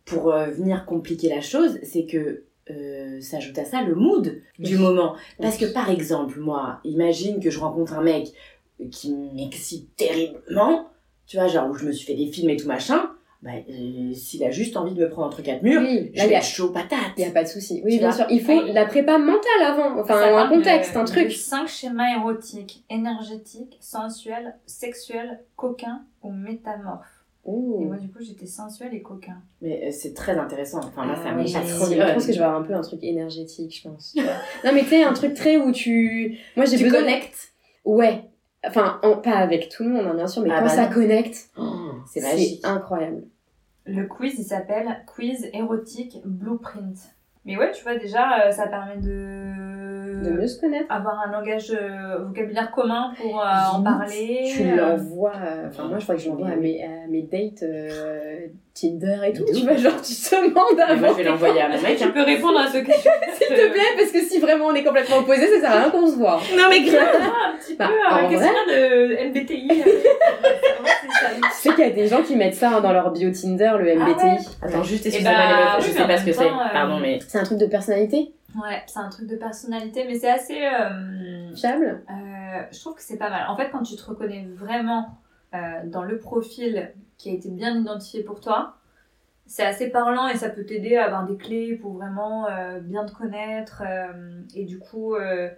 [0.05, 4.77] Pour euh, venir compliquer la chose, c'est que euh, s'ajoute à ça le mood du
[4.77, 4.83] Oui.
[4.83, 5.15] moment.
[5.41, 8.29] Parce que par exemple, moi, imagine que je rencontre un mec
[8.91, 10.89] qui m'excite terriblement,
[11.27, 13.11] tu vois, genre où je me suis fait des films et tout machin,
[13.43, 16.27] bah, euh, s'il a juste envie de me prendre entre quatre murs, Oui, je vais
[16.29, 16.99] il y a, être chaud patate.
[17.17, 17.81] y a pas de souci.
[17.85, 18.27] Oui, Tu bien sûr.
[18.31, 18.73] Il faut Oui.
[18.73, 20.01] la prépa mentale avant.
[20.01, 21.31] Enfin, ça un de- contexte, un truc.
[21.33, 27.18] cinq schémas érotiques, énergétiques, sensuels, sexuels, coquins ou métamorphes.
[27.81, 29.41] Et moi, du coup, j'étais sensuelle et coquin.
[29.63, 30.79] Mais euh, c'est très intéressant.
[30.79, 31.87] Enfin, moi, ça Ah me oui, trop.
[31.87, 34.15] Je pense que je vais avoir un peu un truc énergétique, je pense.
[34.17, 36.37] non, mais tu sais, un truc très où tu.
[36.57, 37.01] Moi, j'ai Tu besoin.
[37.01, 37.49] connectes.
[37.85, 38.23] Ouais.
[38.67, 40.89] Enfin, en- pas avec tout le monde, hein, bien sûr, mais Ah quand bah ça
[40.89, 40.93] non.
[40.95, 41.51] connecte,
[42.13, 42.59] c'est magique.
[42.61, 43.23] c'est incroyable.
[43.87, 46.99] Le quiz, il s'appelle Quiz érotique blueprint.
[47.49, 50.23] Mais ouais, tu vois, déjà, euh, ça permet de...
[50.23, 50.93] De mieux se connaître.
[50.93, 54.53] avoir un langage euh, vocabulaire commun pour euh, en parler.
[54.55, 55.33] Tu euh, l'envoies.
[55.67, 57.65] Enfin, moi, je crois que je l'envoie à mes, à mes dates
[58.81, 59.45] Tinder et tout.
[59.53, 61.01] Tu vois, genre, tu te demandes avant.
[61.01, 61.97] moi, je vais l'envoyer à mon mec.
[61.99, 62.11] Tu hein.
[62.15, 63.11] peux répondre à ce question.
[63.39, 65.91] S'il te plaît, parce que si vraiment on est complètement opposés, ça sert à rien
[65.91, 66.41] qu'on se voit.
[66.57, 67.03] Non, mais grave.
[67.55, 69.69] un petit Bah, peu un questionnaire de MBTI.
[69.71, 69.85] euh,
[71.43, 73.73] Tu sais qu'il y a des gens qui mettent ça hein, dans leur bio Tinder,
[73.79, 74.15] le MBTI.
[74.23, 76.33] Ah ouais Attends, juste, Eh excusez-moi bah, les meufs, oui, je sais pas ce que
[76.33, 76.47] c'est.
[76.47, 77.19] euh, Pardon, mais.
[77.27, 80.59] C'est un truc de personnalité Ouais, c'est un truc de personnalité, mais c'est assez.
[80.59, 82.03] euh, fiable.
[82.11, 83.43] Euh, je trouve que c'est pas mal.
[83.49, 85.07] En fait, quand tu te reconnais vraiment
[85.55, 88.77] euh, dans le profil qui a été bien identifié pour toi,
[89.47, 93.07] c'est assez parlant et ça peut t'aider à avoir des clés pour vraiment euh, bien
[93.07, 93.83] te connaître.
[93.87, 95.51] euh, et du coup, euh,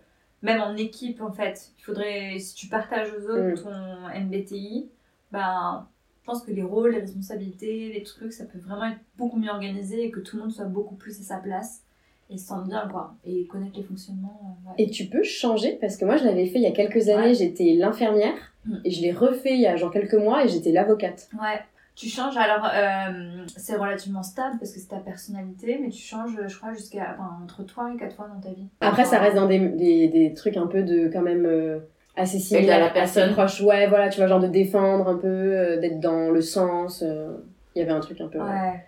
[0.42, 4.90] même en équipe, en fait, il faudrait, si tu partages aux autres ton MBTI,
[5.32, 5.88] ben,
[6.20, 9.50] je pense que les rôles, les responsabilités, les trucs, ça peut vraiment être beaucoup mieux
[9.50, 11.82] organisé et que tout le monde soit beaucoup plus à sa place
[12.30, 13.14] et se sente bien, quoi.
[13.24, 14.56] Et connaître les fonctionnements.
[14.66, 14.74] euh, ouais.
[14.78, 17.28] Et tu peux changer parce que moi je l'avais fait il y a quelques années,
[17.28, 17.34] Ouais.
[17.34, 18.34] j'étais l'infirmière
[18.66, 18.74] Mm.
[18.84, 21.28] et je l'ai refait il y a genre quelques mois et j'étais l'avocate.
[21.34, 21.58] Ouais,
[21.96, 22.36] tu changes.
[22.36, 26.72] Alors, euh, c'est relativement stable parce que c'est ta personnalité, mais tu changes, je crois,
[26.74, 28.66] jusqu'à enfin, entre 3 et 4 fois dans ta vie.
[28.82, 31.78] Après ça reste dans des, des, des trucs un peu de quand même euh,
[32.16, 33.32] assez à similaires, la assez personne.
[33.32, 33.62] proches.
[33.62, 37.02] Ouais, voilà, tu vois, genre de défendre un peu, euh, d'être dans le sens.
[37.02, 37.32] euh,
[37.74, 38.38] Il y avait un truc un peu.
[38.40, 38.84] Ouais.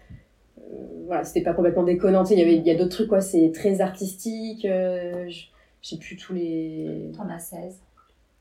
[1.07, 2.23] Voilà, c'était pas complètement déconnant.
[2.25, 4.65] tu sais, Il y avait il y a d'autres trucs, quoi, c'est très artistique.
[4.65, 5.45] euh, je
[5.83, 7.11] je sais plus tous les.
[7.17, 7.81] T'en as 16.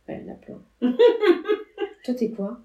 [0.07, 0.61] Ouais, il y en a plein.
[2.03, 2.59] Toi, t'es quoi?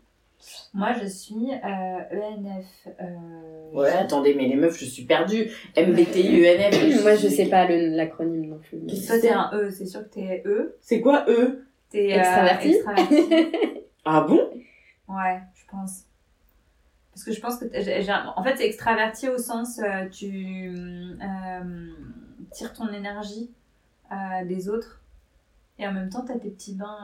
[0.75, 2.89] Moi, je suis euh, ENF.
[3.01, 5.51] euh, Ouais, attendez, mais les meufs, je suis perdue.
[5.77, 7.03] MBTI, ENF.
[7.03, 8.79] Moi, je sais pas le- l'acronyme non plus.
[8.79, 10.77] mais- Qu'est-ce Toi, t'es un E, c'est sûr que t'es E.
[10.81, 12.69] C'est quoi eux T'es euh, Extraverti?
[12.75, 13.15] extraverti.
[14.05, 14.51] Ah bon?
[15.09, 16.03] Ouais, je pense.
[17.17, 17.65] Parce que je pense que
[18.11, 20.71] un- en fait c'est extraverti au sens euh, tu
[21.23, 21.89] euh,
[22.53, 23.51] tires ton énergie
[24.13, 25.01] euh, des autres
[25.79, 26.99] et en même temps t'as tes petits bains.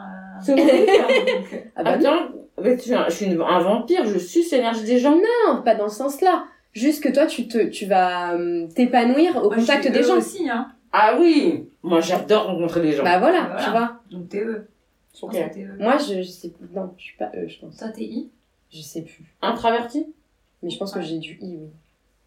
[0.46, 2.28] euh, donc, Ah bah non, Attends,
[2.62, 5.16] mais tu- je suis une- un vampire, je suce l'énergie des gens.
[5.16, 6.44] non, pas dans ce sens-là.
[6.74, 8.36] Juste que toi, tu, te, tu vas
[8.74, 10.16] t'épanouir au moi, je contact suis des gens.
[10.18, 10.68] aussi hein.
[10.92, 13.02] Ah oui Moi, j'adore rencontrer des gens.
[13.02, 13.62] Bah voilà, Voilà.
[13.64, 14.00] tu vois.
[14.10, 14.66] Donc t'es E.
[15.14, 15.48] Je pense Ok.
[15.48, 15.76] que t'es E.
[15.78, 16.68] Moi, je, je sais plus.
[16.74, 17.76] Non, je suis pas eux, je pense.
[17.78, 18.30] Toi t'es I?
[18.72, 19.34] Je sais plus.
[19.42, 20.06] Introverti
[20.62, 21.70] Mais je pense que j'ai du i, oui.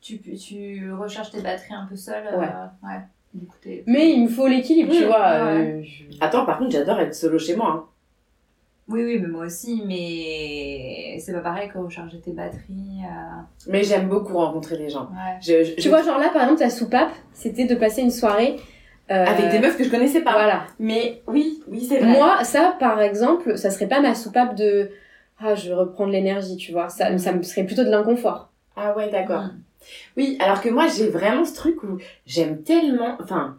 [0.01, 2.27] Tu, tu recharges tes batteries un peu seule.
[2.27, 2.47] euh, Ouais.
[2.83, 2.99] ouais.
[3.33, 3.83] Du coup t'es.
[3.87, 5.19] Mais il me faut l'équilibre, tu Mmh, vois.
[5.45, 5.81] ouais.
[5.81, 7.69] euh, je- Attends, par contre, j'adore être solo chez moi.
[7.71, 7.85] hein.
[8.87, 13.01] Oui oui mais moi aussi mais c'est pas pareil que recharger tes batteries.
[13.03, 15.05] euh, Mais j'aime beaucoup rencontrer des gens.
[15.11, 15.37] Ouais.
[15.41, 18.11] Je- je- Tu je- vois, genre là, par exemple, ta soupape, c'était de passer une
[18.11, 18.57] soirée.
[19.11, 20.33] euh, Avec des meufs que je connaissais pas.
[20.33, 20.67] Voilà.
[20.79, 22.11] Mais oui, oui, c'est vrai.
[22.11, 24.89] Moi, ça, par exemple, ça serait pas ma soupape de.
[25.39, 26.89] Ah, je vais reprendre l'énergie, tu vois.
[26.89, 27.17] Ça, Mhm.
[27.17, 28.51] ça me serait plutôt de l'inconfort.
[28.75, 29.43] Ah ouais, d'accord.
[29.43, 29.61] Mm.
[30.17, 33.17] Oui, alors que moi, j'ai vraiment ce truc où j'aime tellement.
[33.21, 33.57] Enfin,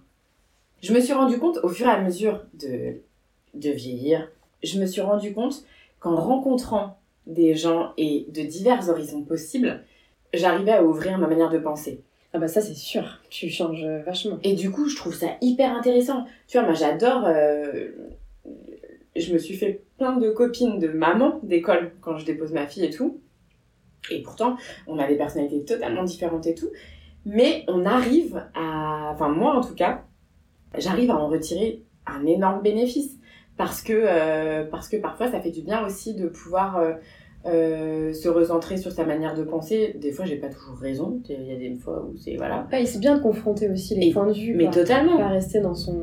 [0.83, 2.97] je me suis rendu compte au fur et à mesure de,
[3.55, 4.29] de vieillir,
[4.62, 5.65] je me suis rendu compte
[6.01, 9.85] qu'en rencontrant des gens et de divers horizons possibles,
[10.35, 12.03] j'arrivais à ouvrir ma manière de penser.
[12.33, 13.21] Ah bah ça, c'est sûr.
[13.31, 14.39] Tu changes vachement.
[14.43, 16.25] Et du coup, je trouve ça hyper intéressant.
[16.49, 17.89] Tu vois, moi, j'adore euh,
[19.15, 22.85] je me suis fait plein de copines de maman d'école quand je dépose ma fille
[22.85, 23.21] et tout.
[24.11, 24.57] Et pourtant,
[24.87, 26.69] on a des personnalités totalement différentes et tout.
[27.25, 30.05] Mais on arrive à, enfin moi en tout cas,
[30.79, 33.19] j'arrive à en retirer un énorme bénéfice
[33.57, 36.93] parce que euh, parce que parfois ça fait du bien aussi de pouvoir euh,
[37.47, 39.97] euh, se recentrer sur sa manière de penser.
[40.01, 41.21] Des fois, j'ai pas toujours raison.
[41.29, 42.69] Il y a des fois où c'est voilà.
[42.71, 44.55] Ouais, et c'est bien de confronter aussi les Et- points de vue.
[44.55, 44.75] Mais quoi.
[44.75, 45.17] totalement.
[45.17, 45.99] Pas rester dans son.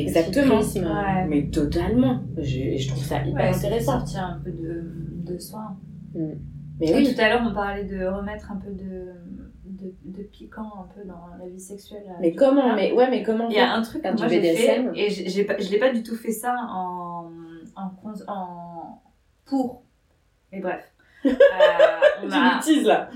[0.00, 0.60] Exactement.
[0.60, 1.26] Ouais.
[1.28, 2.20] Mais totalement.
[2.36, 3.98] Je trouve ça hyper Ouais, intéressant.
[3.98, 4.92] sortir un peu de,
[5.32, 5.76] de soi.
[6.14, 7.14] Mais Et oui.
[7.14, 9.12] tout à l'heure, on parlait de remettre un peu de,
[9.64, 12.04] de, de piquant un peu dans la vie sexuelle.
[12.08, 12.74] euh, Mais comment couple.
[12.76, 15.28] Mais ouais, mais comment Il y a un truc que moi j'ai fait et j'ai
[15.28, 17.30] j'ai pas- je l'ai pas du tout fait ça en,
[17.76, 17.90] en,
[18.28, 19.02] en
[19.44, 19.82] pour.
[20.52, 20.84] Mais bref.
[21.24, 21.32] Euh,
[22.22, 23.10] on Tu l'utilises là.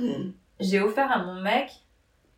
[0.58, 1.70] j'ai offert à mon mec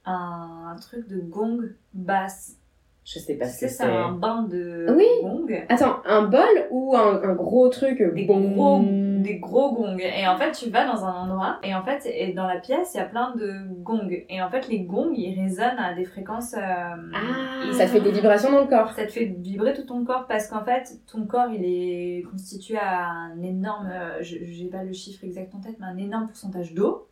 [0.04, 1.60] un, un truc de gong
[1.94, 2.58] basse.
[3.04, 5.04] Je sais pas ce que c'est un bain de Oui.
[5.22, 5.46] gong.
[5.68, 6.40] Attends, un bol
[6.70, 8.40] ou un, un gros truc Des bon?
[8.54, 9.98] gros, des gros gongs.
[9.98, 12.92] Et en fait, tu vas dans un endroit, et en fait, et dans la pièce,
[12.94, 14.08] il y a plein de gongs.
[14.30, 16.54] Et en fait, les gongs, ils résonnent à des fréquences.
[16.54, 17.72] euh, Ah.
[17.72, 18.92] Ça te fait des vibrations dans le corps.
[18.92, 22.78] ça te fait vibrer tout ton corps parce qu'en fait, ton corps, il est constitué
[22.78, 26.26] à un énorme, euh, je j'ai pas le chiffre exact en tête, mais un énorme
[26.26, 27.06] pourcentage d'eau,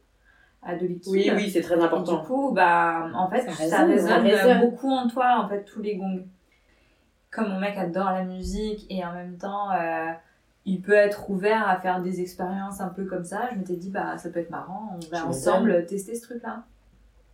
[0.62, 1.12] à de liquide.
[1.12, 2.25] Oui, oui, c'est très Et du important.
[2.25, 4.61] coup, bah, en fait, Ça ça résonne, résonne, ça résonne.
[4.61, 6.25] beaucoup en toi, en fait, tous les gongs.
[7.31, 10.12] Comme mon mec adore la musique et en même temps, euh,
[10.66, 13.90] il peut être ouvert à faire des expériences un peu comme ça, je m'étais dit,
[13.90, 16.62] bah, ça peut être marrant, on va ensemble tester ce truc-là.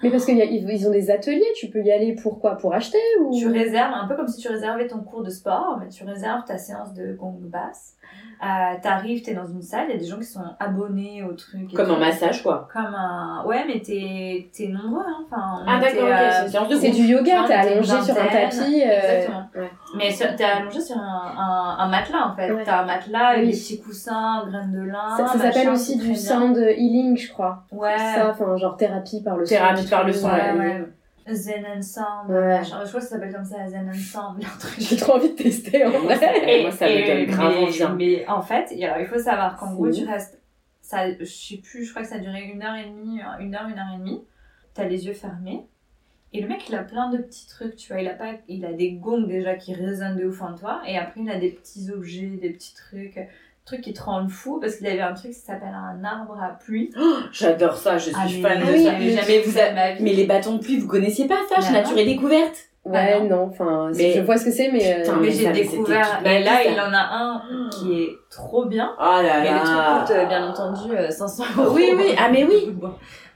[0.02, 2.56] Mais parce qu'ils ils ont des ateliers, tu peux y aller pour quoi?
[2.56, 3.36] Pour acheter ou?
[3.36, 6.44] Tu réserves, un peu comme si tu réservais ton cours de sport, mais tu réserves
[6.44, 7.94] ta séance de gong basse.
[8.40, 8.46] Euh,
[8.80, 11.74] T'arrives, t'es dans une salle, il y a des gens qui sont abonnés au truc.
[11.74, 12.68] Comme un massage, quoi.
[12.72, 13.44] Comme un.
[13.44, 15.24] Ouais, mais t'es t'es nombreux, hein.
[15.26, 18.82] Enfin, Ah, d'accord, ok, euh, c'est du yoga, t'es allongé sur un tapis.
[18.84, 19.48] euh, Exactement.
[19.56, 19.70] ouais.
[19.96, 22.52] Mais t'es allongé sur un, un, un matelas en fait.
[22.52, 22.62] Ouais.
[22.64, 23.46] T'as un matelas Oui.
[23.46, 25.16] des petits coussins, graines de lin.
[25.16, 27.64] Ça, ça s'appelle aussi du sound healing, je crois.
[27.72, 27.96] Ouais.
[27.96, 29.50] Ça, enfin, genre thérapie par le son.
[29.54, 30.58] Thérapie par le son, Ouais, ouais.
[30.58, 30.84] ouais.
[31.30, 32.30] Zen and Sound.
[32.30, 32.60] Ouais.
[32.64, 34.42] Je crois que ça s'appelle comme ça, Zen and Sound.
[34.42, 34.74] un truc.
[34.78, 36.16] J'ai trop envie de tester en Moi, vrai.
[36.16, 37.82] ça- moi, ça me donne grave envie.
[37.82, 37.94] hein.
[37.98, 40.40] mais en fait, et alors, il faut savoir qu'en gros, tu restes.
[40.80, 43.54] Ça, je sais plus, je crois que ça a duré une heure et demie, une
[43.54, 44.24] heure, une heure et demie.
[44.72, 45.66] T'as les yeux fermés.
[46.34, 48.02] Et le mec, il a plein de petits trucs, tu vois.
[48.02, 50.80] Il a, pas, il a des gongs déjà qui résonnent de ouf en toi.
[50.86, 53.18] Et après, il a des petits objets, des petits trucs,
[53.64, 54.60] trucs qui te rendent fou.
[54.60, 56.90] Parce qu'il avait un truc qui s'appelle un arbre à pluie.
[57.32, 58.92] J'adore ça, je suis Ah, mais- fan de oui, ça.
[58.92, 60.02] mais mais, vous ça avez- de ma vie.
[60.02, 61.60] mais les bâtons de pluie, vous connaissiez pas ça?
[61.62, 62.56] Bah Nature et Découverte?
[62.84, 63.48] Ouais, Ah non.
[63.50, 64.94] enfin, Mais- je vois ce que c'est, mais.
[64.94, 66.10] euh, Putain, mais mais j'ai mais découvert.
[66.16, 68.94] toute ma Et là, il en a un qui est trop bien.
[68.98, 71.74] Oh là Mais le truc là coûte, euh, bien entendu, euh, 500 euros.
[71.74, 72.74] Oui, oui, ah mais oui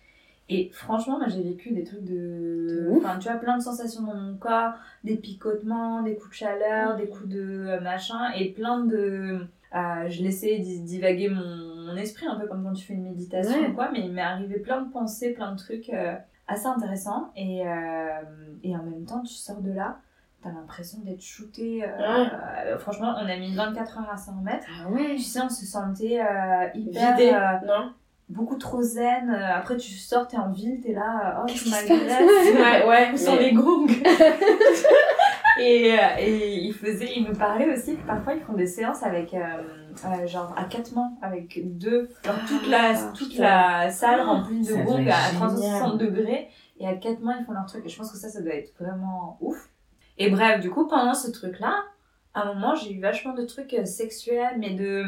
[0.55, 2.91] Et franchement, moi j'ai vécu des trucs de.
[2.97, 4.73] Enfin, tu vois, plein de sensations dans mon corps,
[5.05, 9.41] des picotements, des coups de chaleur, des coups de euh, machin, et plein de.
[9.75, 13.05] euh, je laissais di- divaguer mon, mon esprit, un peu comme quand tu fais une
[13.05, 13.69] méditation Ouais.
[13.69, 16.15] ou quoi, mais il m'est arrivé plein de pensées, plein de trucs euh,
[16.49, 18.21] assez intéressants, et, euh,
[18.62, 19.99] et en même temps, tu sors de là.
[20.43, 21.85] T'as l'impression d'être shooté.
[21.85, 22.77] Ouais.
[22.79, 24.67] franchement, on a mis 24 heures à s'en remettre.
[24.85, 25.15] Ah ouais.
[25.15, 26.19] Tu sais, on se sentait
[26.75, 27.17] hyper.
[27.17, 27.31] Vidé,
[27.65, 27.93] non?
[28.33, 29.31] Beaucoup trop zen.
[29.31, 31.88] Euh, Après, tu sors, t'es en ville, t'es là, euh, oh, Qu'est-ce tu qui se
[31.88, 32.55] m'agresses.
[32.83, 33.87] Ouais, ouais, Où sont les gongs
[35.59, 39.03] et, euh, et il faisait, il nous parlait aussi que parfois ils font des séances
[39.03, 39.40] avec, euh,
[40.07, 44.62] euh, genre à quatre mains, avec deux, genre toute la, Ah, toute la salle remplie
[44.62, 45.35] de gongs à génial.
[45.35, 46.49] 360 degrés,
[46.81, 47.85] et à quatre mains ils font leur truc.
[47.85, 49.68] Et je pense que ça, ça doit être vraiment ouf.
[50.18, 51.75] Et bref, du coup, pendant ce truc-là,
[52.35, 55.05] à un moment, j'ai eu vachement de trucs sexuels, mais de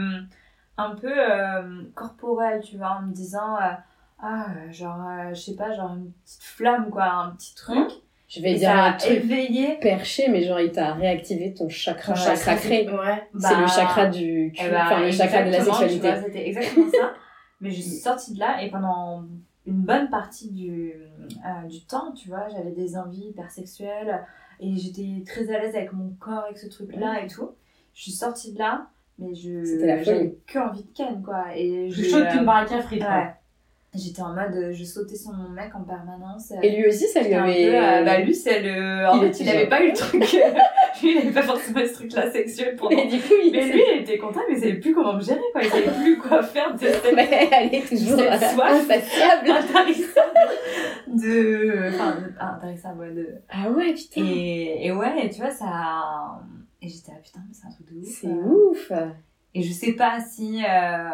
[0.76, 3.72] un peu euh, corporel, tu vois, en me disant, euh,
[4.20, 7.90] ah, euh, genre, euh, je sais pas, genre une petite flamme, quoi, un petit truc.
[8.26, 9.78] Je vais Et dire un a truc éveillé.
[9.80, 12.88] perché, mais genre il t'a réactivé ton chakra Ton chakra sacré.
[12.88, 13.28] Ouais.
[13.34, 16.12] C'est Bah, le chakra du cul, ben, enfin le chakra de la sexualité.
[16.24, 17.12] C'était exactement ça.
[17.60, 19.24] Mais je suis sortie de là et pendant
[19.66, 24.24] une bonne partie du, euh, du temps, tu vois, j'avais des envies hypersexuelles
[24.58, 27.50] et j'étais très à l'aise avec mon corps, avec ce truc-là et tout.
[27.94, 29.62] Je suis sortie de là, mais je
[30.04, 31.44] j'avais que envie de ken, quoi.
[31.56, 33.02] Et Plus chaud qu'une baraque à frites.
[33.96, 36.50] J'étais en mode, euh, je sautais sur mon mec en permanence.
[36.50, 37.70] euh, Et lui aussi, ça lui C'était un avait.
[37.70, 39.92] peu, euh, bah lui c'est le en Il fait il avait genre- pas eu le
[39.96, 40.20] truc
[41.02, 43.66] lui il avait pas forcément ce truc là sexuel pour Mais du coup, il mais
[43.66, 46.18] lui il était content mais il savait plus comment me gérer quoi il savait plus
[46.18, 48.72] quoi faire de cette Mais elle est toujours Cette soif.
[48.72, 49.50] insatiable.
[49.50, 50.40] intarissable
[51.06, 54.22] de enfin ah, intarissable ouais de Ah ouais, putain.
[54.26, 56.40] et, et ouais et tu vois ça
[56.84, 58.32] et j'étais là putain mais c'est un truc de ouf C'est euh.
[58.32, 58.92] ouf.
[59.54, 61.08] Et je sais pas si euh,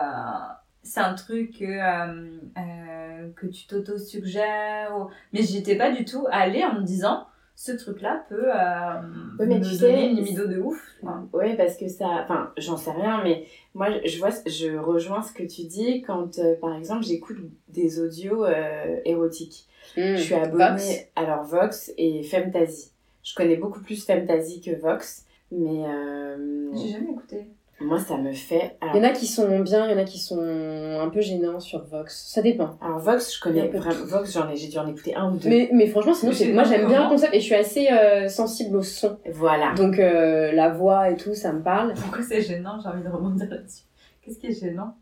[0.83, 4.97] c'est un truc que, euh, euh, que tu t'auto-suggères.
[4.99, 5.09] Ou...
[5.33, 9.03] Mais j'étais pas du tout allée en me disant ce truc-là peut euh,
[9.39, 10.83] Ouais, mais me tu donner sais, une libido de ouf.
[11.03, 12.07] Enfin, Oui, parce que ça.
[12.25, 16.39] Enfin, j'en sais rien, mais moi, je vois, je rejoins ce que tu dis quand,
[16.39, 17.37] euh, par exemple, j'écoute
[17.69, 19.67] des audios euh, érotiques.
[19.97, 20.15] Hmm.
[20.17, 21.07] Je suis abonnée Vox.
[21.17, 22.93] alors Vox et Femtasy.
[23.23, 27.47] Je connais beaucoup plus Femtasy que Vox, mais euh, J'ai jamais écouté.
[27.81, 28.77] moi, ça me fait.
[28.95, 31.21] Il y en a qui sont bien, il y en a qui sont un peu
[31.21, 32.27] gênants sur Vox.
[32.33, 32.77] Ça dépend.
[32.81, 34.05] alors, Vox, je connais vraiment.
[34.05, 35.49] Vox, j'en ai, j'ai dû en écouter un ou deux.
[35.49, 38.29] Mais, mais franchement, sinon, c'est- moi j'aime bien le concept et je suis assez euh,
[38.29, 39.19] sensible au son.
[39.33, 39.75] Voilà.
[39.75, 41.95] Donc euh, la voix et tout, ça me parle.
[41.95, 42.79] Pourquoi c'est gênant?
[42.83, 43.85] J'ai envie de rebondir là-dessus.
[44.23, 44.95] Qu'est-ce qui est gênant?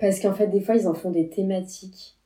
[0.00, 2.16] Parce qu'en fait, des fois, ils en font des thématiques.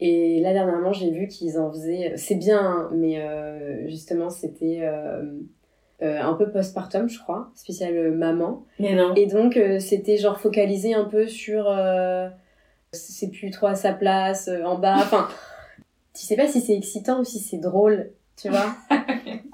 [0.00, 2.14] Et là, dernièrement, j'ai vu qu'ils en faisaient.
[2.16, 4.80] C'est bien, hein, mais euh, justement, c'était
[6.02, 8.64] euh, un peu postpartum, je crois, spécial euh, maman.
[8.78, 9.14] Mais non.
[9.14, 11.66] Et donc, euh, c'était genre focalisé un peu sur.
[11.68, 12.28] euh,
[12.92, 14.96] c'est plus trop à sa place, en bas.
[14.98, 15.28] Enfin,
[16.14, 18.10] tu sais pas si c'est excitant ou si c'est drôle,
[18.40, 18.74] tu vois.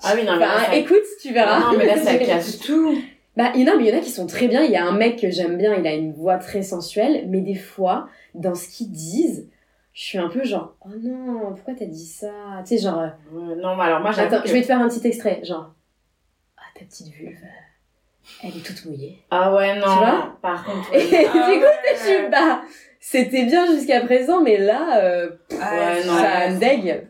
[0.05, 0.77] Ah oui, non, mais là, Enfin, ça...
[0.77, 1.59] écoute, tu verras.
[1.59, 2.97] Non, mais là, ça casse tout.
[3.37, 4.63] Bah, il y en a, mais il y en a qui sont très bien.
[4.63, 7.41] Il y a un mec que j'aime bien, il a une voix très sensuelle, mais
[7.41, 9.49] des fois, dans ce qu'ils disent,
[9.93, 12.31] je suis un peu genre, oh non, pourquoi t'as dit ça?
[12.65, 15.05] Tu sais, genre, non, mais alors moi, attends, que- je vais te faire un petit
[15.07, 15.73] extrait, genre,
[16.79, 17.37] ta petite vulve,
[18.43, 19.19] elle est toute mouillée.
[19.31, 19.83] Ah ouais, non.
[19.83, 20.88] Tu vois Par contre.
[20.95, 22.62] Et Ah et je suis, bah,
[23.01, 27.07] c'était bien jusqu'à présent, mais là, euh, Ouais, non, ça me dégue.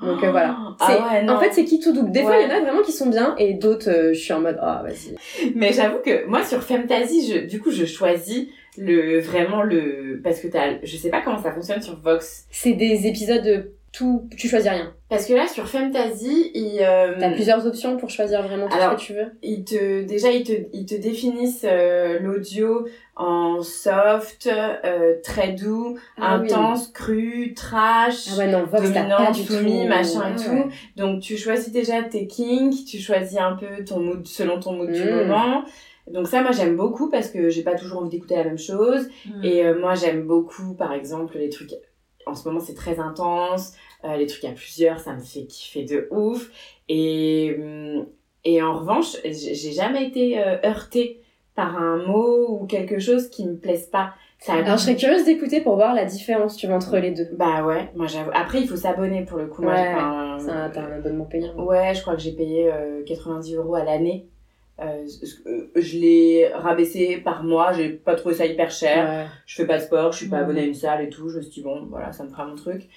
[0.00, 0.56] Donc euh, voilà.
[0.80, 2.10] Ah ouais, en fait, c'est qui tout double.
[2.10, 4.32] Des fois, il y en a vraiment qui sont bien, et d'autres, euh, je suis
[4.32, 5.16] en mode, ah, vas-y.
[5.54, 10.40] Mais j'avoue que moi sur Femtasy, je, du coup, je choisis le vraiment le parce
[10.40, 12.46] que t'as, je sais pas comment ça fonctionne sur Vox.
[12.50, 14.92] C'est des épisodes de tout, tu choisis rien.
[15.08, 18.98] Parce que là sur Femtasy, ils euh, T'as plusieurs options pour choisir vraiment tout Alors,
[18.98, 19.30] ce que tu veux.
[19.42, 25.96] ils te déjà ils te ils te définissent euh, l'audio en soft, euh, très doux,
[26.20, 26.50] Ah oui.
[26.50, 28.26] intense, cru, trash.
[28.32, 30.50] Ah ouais, non, Vox, dominant, soumis, machin et tout.
[30.50, 30.68] ouais.
[30.96, 34.90] Donc tu choisis déjà tes kinks, tu choisis un peu ton mood selon ton mood
[34.90, 35.10] du Mm.
[35.28, 35.64] moment.
[36.10, 39.08] Donc ça moi j'aime beaucoup parce que j'ai pas toujours envie d'écouter la même chose
[39.26, 39.42] Hmm.
[39.44, 41.70] et euh, moi j'aime beaucoup par exemple les trucs
[42.26, 45.84] en ce moment c'est très intense, euh, les trucs à plusieurs ça me fait kiffer
[45.84, 46.50] de ouf
[46.88, 48.06] et hum,
[48.44, 51.20] et en revanche j'ai jamais été euh, heurtée
[51.54, 54.14] par un mot ou quelque chose qui me plaise pas.
[54.40, 57.28] Ça Alors, je serais curieuse d'écouter pour voir la différence, tu vois, entre les deux.
[57.32, 58.30] bah ouais, moi j'avoue.
[58.34, 59.62] Après il faut s'abonner pour le coup.
[59.62, 61.54] Ouais, t'as un abonnement payant.
[61.56, 64.26] Ouais, je crois que j'ai payé euh, 90 euros à l'année.
[64.80, 65.06] Euh,
[65.46, 69.08] euh, je l'ai rabaissé par mois, j'ai pas trouvé ça hyper cher.
[69.08, 69.26] Ouais.
[69.46, 71.28] Je fais pas de sport, je suis pas abonnée à une salle et tout.
[71.28, 72.88] Je me suis dit, bon, voilà, ça me fera mon truc.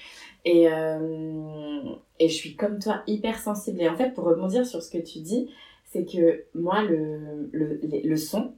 [0.43, 1.81] Et, euh,
[2.19, 3.81] et je suis comme toi, hyper sensible.
[3.81, 5.51] Et en fait, pour rebondir sur ce que tu dis,
[5.85, 8.53] c'est que moi, le, le, le son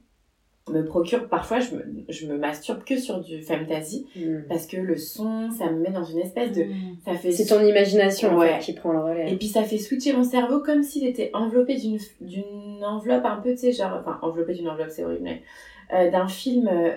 [0.70, 4.42] me procure, parfois, je me, je me masturbe que sur du fantasy Mm.
[4.48, 6.62] parce que le son, ça me met dans une espèce de.
[6.64, 6.96] Hmm.
[7.04, 8.54] Ça fait C'est ton imagination en Ouais.
[8.54, 9.32] fait, qui prend le relais.
[9.32, 13.36] et puis ça fait switcher mon cerveau comme s'il était enveloppé d'une d'une enveloppe un
[13.36, 15.42] peu, tu sais, genre, enfin enveloppé d'une enveloppe, c'est horrible, mais
[15.92, 16.90] euh, d'un film euh,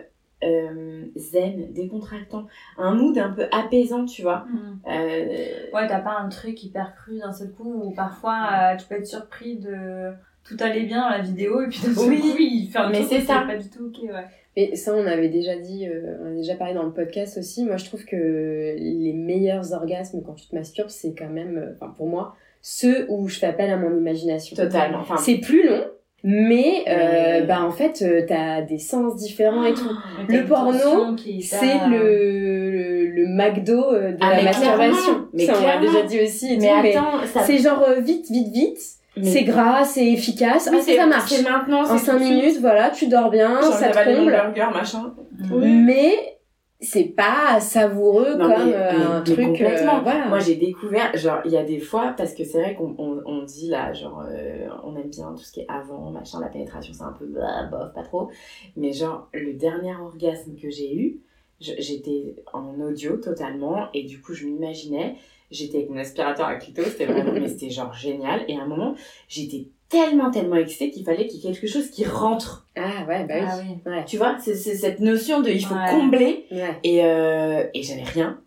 [0.44, 4.46] euh, zen, décontractant, un mood un peu apaisant, tu vois.
[4.52, 4.80] Hmm.
[4.88, 5.28] Euh,
[5.74, 8.96] Ouais, t'as pas un truc hyper cru d'un seul coup où parfois euh, tu peux
[8.96, 10.12] être surpris de
[10.48, 13.04] tout allait bien dans la vidéo et puis d'un Oui, coup il fait un mais
[13.04, 13.44] c'est ça.
[13.48, 14.26] pas du tout ok ouais.
[14.56, 17.66] Et ça, on avait déjà dit, euh, on a déjà parlé dans le podcast aussi.
[17.66, 21.74] Moi, je trouve que les meilleurs orgasmes quand tu te masturbes, c'est quand même, euh,
[21.76, 24.56] enfin pour moi, ceux où je fais appel à mon imagination.
[24.56, 25.00] totalement.
[25.00, 25.84] Enfin, C'est plus long,
[26.24, 29.90] mais, euh, Mais- bah en fait, euh, t'as des sens différents et tout.
[30.20, 35.28] Mais t'as Le porno, C'est le, le, le McDo euh, de Ah, la mais masturbation.
[35.34, 36.74] mais ça, on l'a déjà dit aussi et mais tout.
[36.84, 37.40] Mais attends, ça.
[37.42, 38.80] c'est genre euh, vite, vite, vite.
[39.22, 40.70] C'est gras, c'est efficace.
[40.72, 41.30] Oui, ah, ça marche.
[41.32, 42.36] C'est maintenant, En c'est 5 tout de suite.
[42.44, 44.32] minutes, voilà, tu dors bien, ça te comble.
[44.32, 45.14] burger, machin.
[45.52, 45.68] Oui.
[45.72, 46.40] Mais
[46.80, 49.46] c'est pas savoureux Non, comme mais- euh, mais- un mais truc.
[49.46, 49.98] complètement.
[49.98, 50.28] euh, voilà.
[50.28, 53.22] Moi, j'ai découvert, genre, il y a des fois, parce que c'est vrai qu'on on,
[53.26, 56.48] on dit là, genre, euh, on aime bien tout ce qui est avant, machin, la
[56.48, 58.30] pénétration, c'est un peu bah, bof, pas trop.
[58.76, 61.20] Mais genre, le dernier orgasme que j'ai eu,
[61.62, 65.16] j'étais en audio totalement, et du coup, je m'imaginais,
[65.54, 68.44] j'étais avec mon aspirateur à clito, c'était vraiment, mais c'était genre génial.
[68.48, 68.96] Et à un moment,
[69.30, 72.68] j'étais tellement, tellement excitée qu'il fallait qu'il y ait quelque chose qui rentre.
[72.76, 73.46] Ah ouais, bah oui.
[73.48, 73.92] Ah oui.
[73.92, 74.06] Ouais.
[74.06, 75.90] Tu vois, c'est cette notion de il faut Ouais.
[75.92, 76.46] combler.
[76.52, 76.80] Ouais.
[76.84, 78.40] Et, euh, et j'avais rien.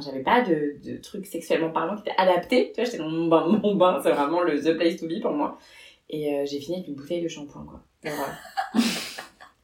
[0.00, 2.72] J'avais pas de, de truc sexuellement parlant qui était adapté.
[2.74, 3.46] Tu vois, j'étais dans mon bain.
[3.62, 5.58] Mon bain, c'est vraiment le the place to be pour moi.
[6.08, 7.80] Et euh, j'ai fini avec une bouteille de shampoing, quoi.
[8.04, 8.32] Et voilà.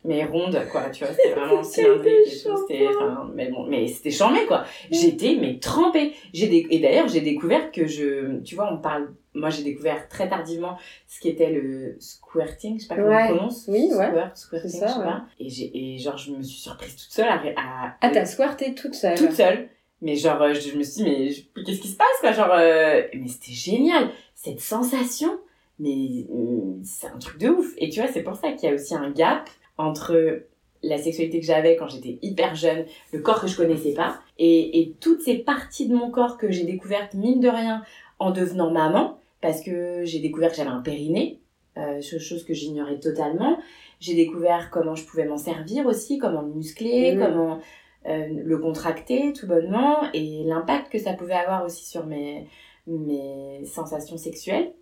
[0.07, 0.89] mais ronde, quoi.
[0.91, 2.57] Tu vois, c'était vraiment cylindrique et tout.
[2.69, 4.65] C'était, enfin, mais bon, mais c'était charmé, quoi.
[4.91, 6.13] J'étais, mais trempée.
[6.33, 10.09] J'ai dé- Et d'ailleurs, j'ai découvert que je, tu vois, on parle, moi j'ai découvert
[10.09, 13.29] très tardivement ce qui était le squirting, je sais pas comment Ouais.
[13.31, 13.65] on prononce.
[13.69, 14.07] Oui, ouais.
[14.07, 15.05] Squirt, squirting, ça, je sais ouais.
[15.05, 15.25] pas.
[15.41, 18.75] Et j'ai, et genre, je me suis surprise toute seule à, à Ah, t'as squirté
[18.75, 19.17] toute seule.
[19.19, 19.69] toute seule.
[20.03, 22.33] Mais genre, euh, je, je me suis dit, mais je- qu'est-ce qui se passe, quoi
[22.33, 24.11] Genre, euh, mais c'était génial.
[24.35, 25.39] Cette sensation,
[25.79, 27.73] mais euh, c'est un truc de ouf.
[27.79, 29.49] Et tu vois, c'est pour ça qu'il y a aussi un gap
[29.79, 30.43] entre
[30.83, 34.81] la sexualité que j'avais quand j'étais hyper jeune, le corps que je connaissais pas, et,
[34.81, 37.83] et toutes ces parties de mon corps que j'ai découvertes, mine de rien,
[38.19, 41.41] en devenant maman, parce que j'ai découvert que j'avais un périnée,
[41.77, 43.59] euh, chose que j'ignorais totalement.
[44.01, 47.23] J'ai découvert comment je pouvais m'en servir aussi, comment le muscler, Mhm.
[47.25, 47.61] comment
[48.07, 52.47] euh, le contracter tout bonnement, et l'impact que ça pouvait avoir aussi sur mes,
[52.87, 54.73] mes sensations sexuelles.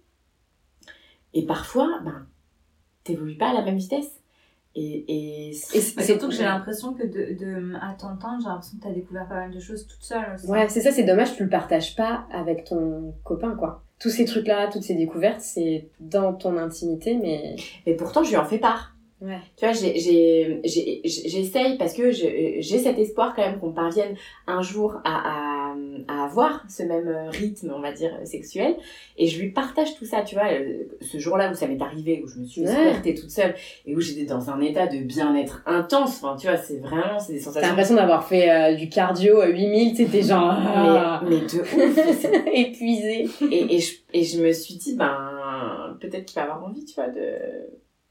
[1.33, 2.27] Et parfois, ben,
[3.03, 4.21] t'évolues pas à la même vitesse.
[4.77, 8.83] Et, et, Et surtout que j'ai l'impression que de, de à t'entendre, j'ai l'impression que
[8.83, 10.47] t'as découvert pas mal de choses toute seule aussi.
[10.49, 13.83] Ouais, c'est ça, c'est dommage, tu le partages pas avec ton copain, quoi.
[14.01, 17.55] Tous ces trucs-là, toutes ces découvertes, c'est dans ton intimité, mais.
[17.87, 18.91] mais pourtant, je lui en fais part.
[19.21, 19.39] Ouais.
[19.57, 24.17] Tu vois, j'ai- j'ai- j'ai- j'essaye parce que j'ai cet espoir quand même qu'on parvienne
[24.49, 25.64] un jour à
[26.35, 28.75] avoir ce même rythme, on va dire, sexuel.
[29.17, 30.51] Et je lui partage tout ça, tu vois.
[30.53, 33.15] euh, Ce jour-là où ça m'est arrivé, où je me suis Ouais.
[33.15, 33.55] toute seule
[33.87, 36.23] et où j'étais dans un état de bien-être intense.
[36.23, 37.69] Enfin, tu vois, c'est vraiment, c'est des T'as sensations.
[37.69, 40.53] l'impression d'avoir fait euh, du cardio à 8000, t'étais genre.
[40.57, 42.19] ah, Mais, mais de ouf.
[42.19, 43.29] c'est- épuisé.
[43.51, 46.95] et, et, je, et je me suis dit, ben, peut-être qu'il va avoir envie, tu
[46.95, 47.21] vois, de.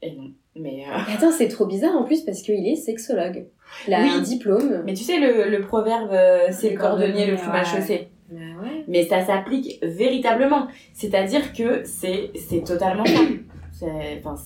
[0.02, 0.30] Et non.
[0.56, 3.46] Mais, euh, Mais attends, c'est trop bizarre en plus parce qu'il est sexologue.
[3.88, 4.08] Il a Oui.
[4.14, 4.82] un diplôme.
[4.84, 7.64] Mais tu sais, le, le proverbe, euh, c'est le Le cordonnier cordonnier, le plus mal
[7.64, 7.80] ouais.
[7.80, 8.03] chaussé.
[8.88, 10.68] Mais ça s'applique véritablement.
[10.92, 13.20] C'est-à-dire que c'est c'est totalement ça.
[14.24, 14.36] Enfin.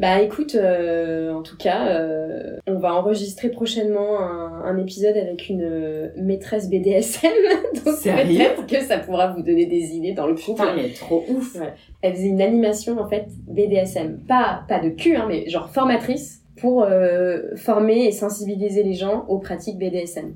[0.00, 5.48] Bah écoute, euh, en tout cas, euh, on va enregistrer prochainement un, un épisode avec
[5.48, 7.30] une euh, maîtresse BDSM.
[7.84, 10.62] Donc peut-être que ça pourra vous donner des idées dans le couple.
[10.62, 11.54] Putain, mais trop ouf.
[11.54, 11.72] Ouais.
[12.02, 16.40] Elle faisait une animation en fait BDSM, pas pas de cul, hein, mais genre formatrice
[16.56, 16.86] pour
[17.56, 20.34] former et sensibiliser les gens aux pratiques BDSM.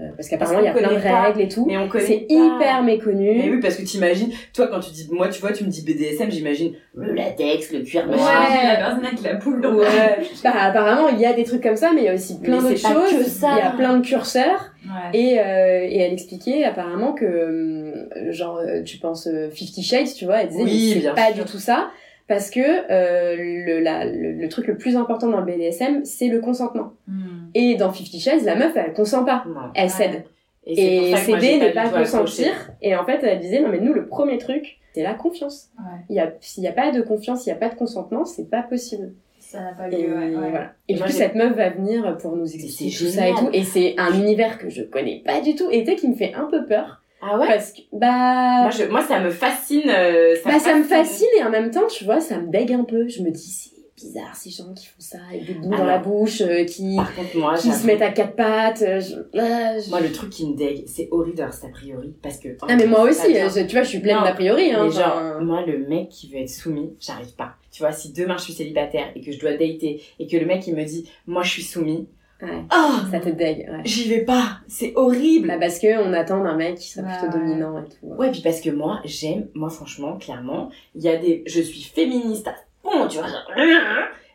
[0.00, 1.22] Euh, parce qu'apparemment il y a plein de pas.
[1.24, 1.66] règles et tout.
[1.66, 3.34] Mais on connaît C'est hyper méconnu.
[3.36, 5.82] Mais oui, parce que t'imagines, toi quand tu dis, moi tu vois, tu me dis
[5.84, 8.16] BDSM, j'imagine le latex, le cuir, Ouais.
[8.16, 8.68] machin.
[8.68, 9.86] la personne avec la poule dans Ouais.
[10.44, 12.56] Bah apparemment il y a des trucs comme ça, mais il y a aussi plein
[12.62, 13.38] d'autres choses.
[13.42, 14.72] Il y a plein de curseurs.
[14.86, 15.18] Ouais.
[15.18, 20.24] Et, euh, et elle expliquait apparemment que, euh, genre, tu penses euh, Fifty Shades, tu
[20.24, 21.44] vois, elle disait, Oui, c'est pas sûr.
[21.44, 21.90] du tout ça,
[22.30, 26.28] parce que euh, le, la, le, le truc le plus important dans le BDSM, c'est
[26.28, 26.92] le consentement.
[27.08, 27.48] Hmm.
[27.54, 29.54] Et dans Fifty Shades, la meuf, elle consent pas, Non.
[29.74, 29.88] elle Ouais.
[29.88, 30.24] cède.
[30.64, 32.52] Et, c'est Et, céder n'est du pas consentir.
[32.82, 35.70] Et en fait, elle disait, non mais nous, le premier truc, c'est la confiance.
[35.76, 35.98] Ouais.
[36.08, 38.24] Il y a, s'il n'y a pas de confiance, s'il n'y a pas de consentement,
[38.24, 39.12] c'est pas possible.
[39.40, 40.26] Ça n'a pas Et, lieu, ouais.
[40.36, 40.50] ouais.
[40.50, 40.72] voilà.
[40.86, 43.48] Et du Moi, coup, cette meuf va venir pour nous expliquer tout ça et tout.
[43.52, 45.68] Et c'est un univers que je connais pas du tout.
[45.72, 46.99] Et qui me fait un peu peur.
[47.22, 47.46] Ah ouais?
[47.48, 49.88] Parce que, bah, moi, je, moi, ça me fascine.
[49.88, 52.84] euh, bah, ça me fascine et en même temps, tu vois, ça me bègue un
[52.84, 53.08] peu.
[53.08, 55.82] Je me dis, c'est bizarre ces gens qui font ça avec des bouts Ah dans
[55.84, 55.90] non.
[55.90, 58.80] la bouche, euh, qui, contre, moi, qui se mettent à quatre pattes.
[58.80, 62.14] euh, je- ah, je- Moi, le truc qui me dégue, c'est Horridors, a priori.
[62.22, 62.48] Parce que.
[62.66, 64.70] Ah, mais moi aussi, euh, je- tu vois, je suis pleine d'a priori.
[64.72, 67.56] Hein, mais genre, moi, le mec qui veut être soumis, j'arrive pas.
[67.70, 70.46] Tu vois, si demain je suis célibataire et que je dois dater et que le
[70.46, 72.08] mec il me dit, moi je suis soumis,
[72.42, 73.68] ouais, oh, ça te dégue.
[73.70, 73.80] Ouais.
[73.84, 75.48] j'y vais pas, c'est horrible.
[75.48, 78.06] Bah, parce que on attend d'un mec qui soit Ouais, plutôt dominant et tout.
[78.06, 81.82] Ouais, puis parce que moi, j'aime, moi franchement, clairement, il y a des, je suis
[81.82, 83.26] féministe à fond, tu vois,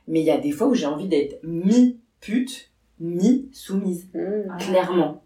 [0.08, 4.20] mais il y a des fois où j'ai envie d'être mi-pute, mi-soumise, Mmh.
[4.20, 4.58] Ouais.
[4.60, 5.22] clairement.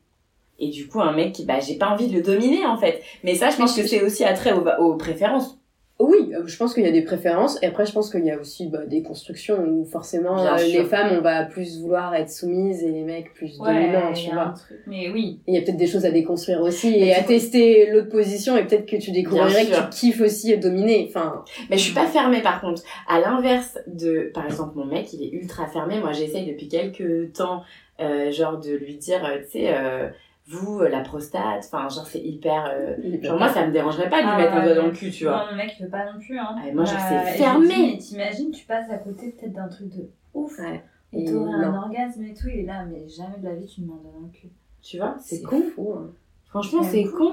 [0.62, 3.02] Et du coup, un mec qui, bah, j'ai pas envie de le dominer, en fait.
[3.24, 5.59] Mais ça, je pense que c'est aussi attrait aux, aux préférences.
[6.00, 7.62] Oui, euh, je pense qu'il y a des préférences.
[7.62, 10.86] Et après, je pense qu'il y a aussi bah, des constructions où forcément euh, les
[10.86, 14.54] femmes, on va plus vouloir être soumises et les mecs plus Ouais, dominants, tu vois.
[14.88, 15.42] Mais oui.
[15.46, 18.56] Il y a peut-être des choses à déconstruire aussi Mais et à tester l'autre position
[18.56, 21.06] et peut-être que tu découvrirais que tu kiffes aussi dominer.
[21.10, 22.82] Enfin, Mais je suis pas fermée par contre.
[23.10, 26.00] À l'inverse de, par exemple, mon mec, il est ultra fermé.
[26.00, 27.64] Moi, j'essaye depuis quelques temps,
[28.00, 30.08] euh, genre, de lui dire, euh, tu sais, euh,
[30.50, 32.66] vous, euh, la prostate, enfin, genre, c'est hyper.
[32.74, 34.92] euh, Genre, moi, ça me dérangerait pas de lui Ah, mettre un doigt dans le
[34.92, 35.46] cul, tu vois.
[35.46, 36.38] Non, mon mec, il veut pas non plus.
[36.40, 36.56] Hein.
[36.58, 37.66] Ah, moi, genre, Bah, c'est fermé.
[37.68, 40.58] me dis, mais T'imagines, tu passes à côté peut-être d'un truc de ouf.
[40.60, 40.84] Ouais.
[41.14, 43.82] Et t'aurais un orgasme et tout, il est là, mais jamais de la vie tu
[43.82, 44.50] me demandes dans le cul.
[44.82, 45.62] Tu vois, c'est con.
[45.76, 45.94] fou.
[45.98, 46.12] hein.
[46.46, 47.32] Franchement, c'est con.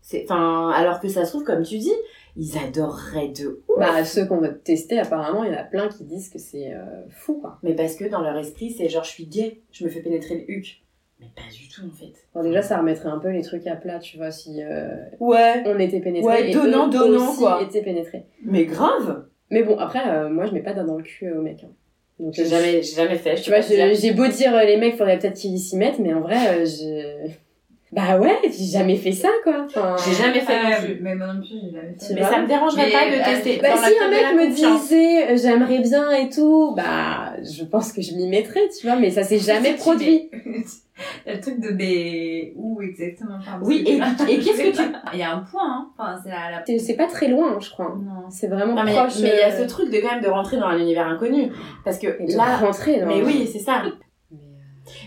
[0.00, 1.92] C'est, enfin, alors que ça se trouve, comme tu dis,
[2.36, 3.78] ils adoreraient de ouf.
[3.78, 6.74] Bah, ceux qu'on va tester, apparemment, il y en a plein qui disent que c'est
[6.74, 7.58] euh, fou, quoi.
[7.62, 10.34] Mais parce que dans leur esprit, c'est genre, je suis gay, je me fais pénétrer
[10.36, 10.82] le huc.
[11.20, 12.12] Mais pas du tout, en fait.
[12.34, 14.88] Bon, déjà, ça remettrait un peu les trucs à plat, tu vois, si euh,
[15.20, 15.62] Ouais.
[15.66, 17.62] on était pénétrés Ouais, et donnant, eux donnant, aussi quoi.
[17.62, 18.24] étaient pénétrés.
[18.44, 19.24] Mais grave.
[19.50, 21.62] Mais bon, après, euh, moi, je mets pas d'un dans le cul euh, au mec.
[21.64, 21.70] hein.
[22.20, 23.36] Donc, J'ai euh, jamais, j'ai jamais fait.
[23.36, 26.12] je Tu vois, j'ai beau dire euh, les mecs, faudrait peut-être qu'ils s'y mettent, mais
[26.14, 27.28] en vrai, euh, je...
[27.92, 29.66] Bah ouais, j'ai jamais fait ça, quoi.
[29.66, 30.98] Enfin, J'ai jamais fait non Ah, plus.
[31.00, 32.14] Mais moi non plus, j'ai jamais fait.
[32.14, 33.60] Mais ça me dérangerait Mais, pas de tester.
[33.62, 38.14] Bah si un mec me disait j'aimerais bien et tout, bah je pense que je
[38.14, 40.28] m'y mettrais, tu vois, mais ça s'est jamais produit.
[41.26, 45.22] Le truc de des où exactement pardon, Oui, et- et qu'est-ce que tu- Il y
[45.22, 45.90] a un point, hein.
[45.98, 46.50] Enfin, c'est la.
[46.50, 46.78] la...
[46.78, 47.96] C'est- pas très loin, je crois.
[48.00, 48.30] Non.
[48.30, 49.18] C'est vraiment Non, mais proche.
[49.20, 51.06] mais il y a euh, ce truc de quand même de rentrer dans un univers
[51.08, 51.50] inconnu.
[51.84, 52.56] Parce que et de là.
[52.58, 53.82] rentrer dans- Mais oui, c'est ça.
[53.84, 54.36] Mais, euh,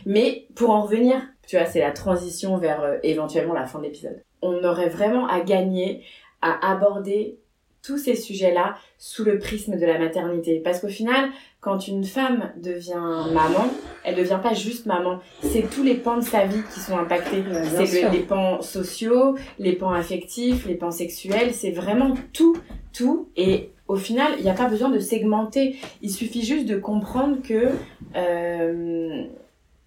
[0.06, 3.86] Mais pour en revenir, tu vois, c'est la transition vers euh, éventuellement la fin de
[3.86, 4.22] l'épisode.
[4.42, 6.04] On aurait vraiment à gagner
[6.42, 7.40] à aborder
[7.84, 10.60] tous ces sujets-là sous le prisme de la maternité.
[10.64, 11.30] Parce qu'au final,
[11.62, 13.66] quand une femme devient maman,
[14.04, 15.20] elle devient pas juste maman.
[15.42, 17.44] C'est tous les pans de sa vie qui sont impactés.
[17.86, 21.54] C'est le- les pans sociaux, les pans affectifs, les pans sexuels.
[21.54, 22.58] C'est vraiment tout,
[22.94, 23.30] tout.
[23.38, 25.78] Et au final, il n'y a pas besoin de segmenter.
[26.02, 27.70] Il suffit juste de comprendre que
[28.16, 29.24] euh,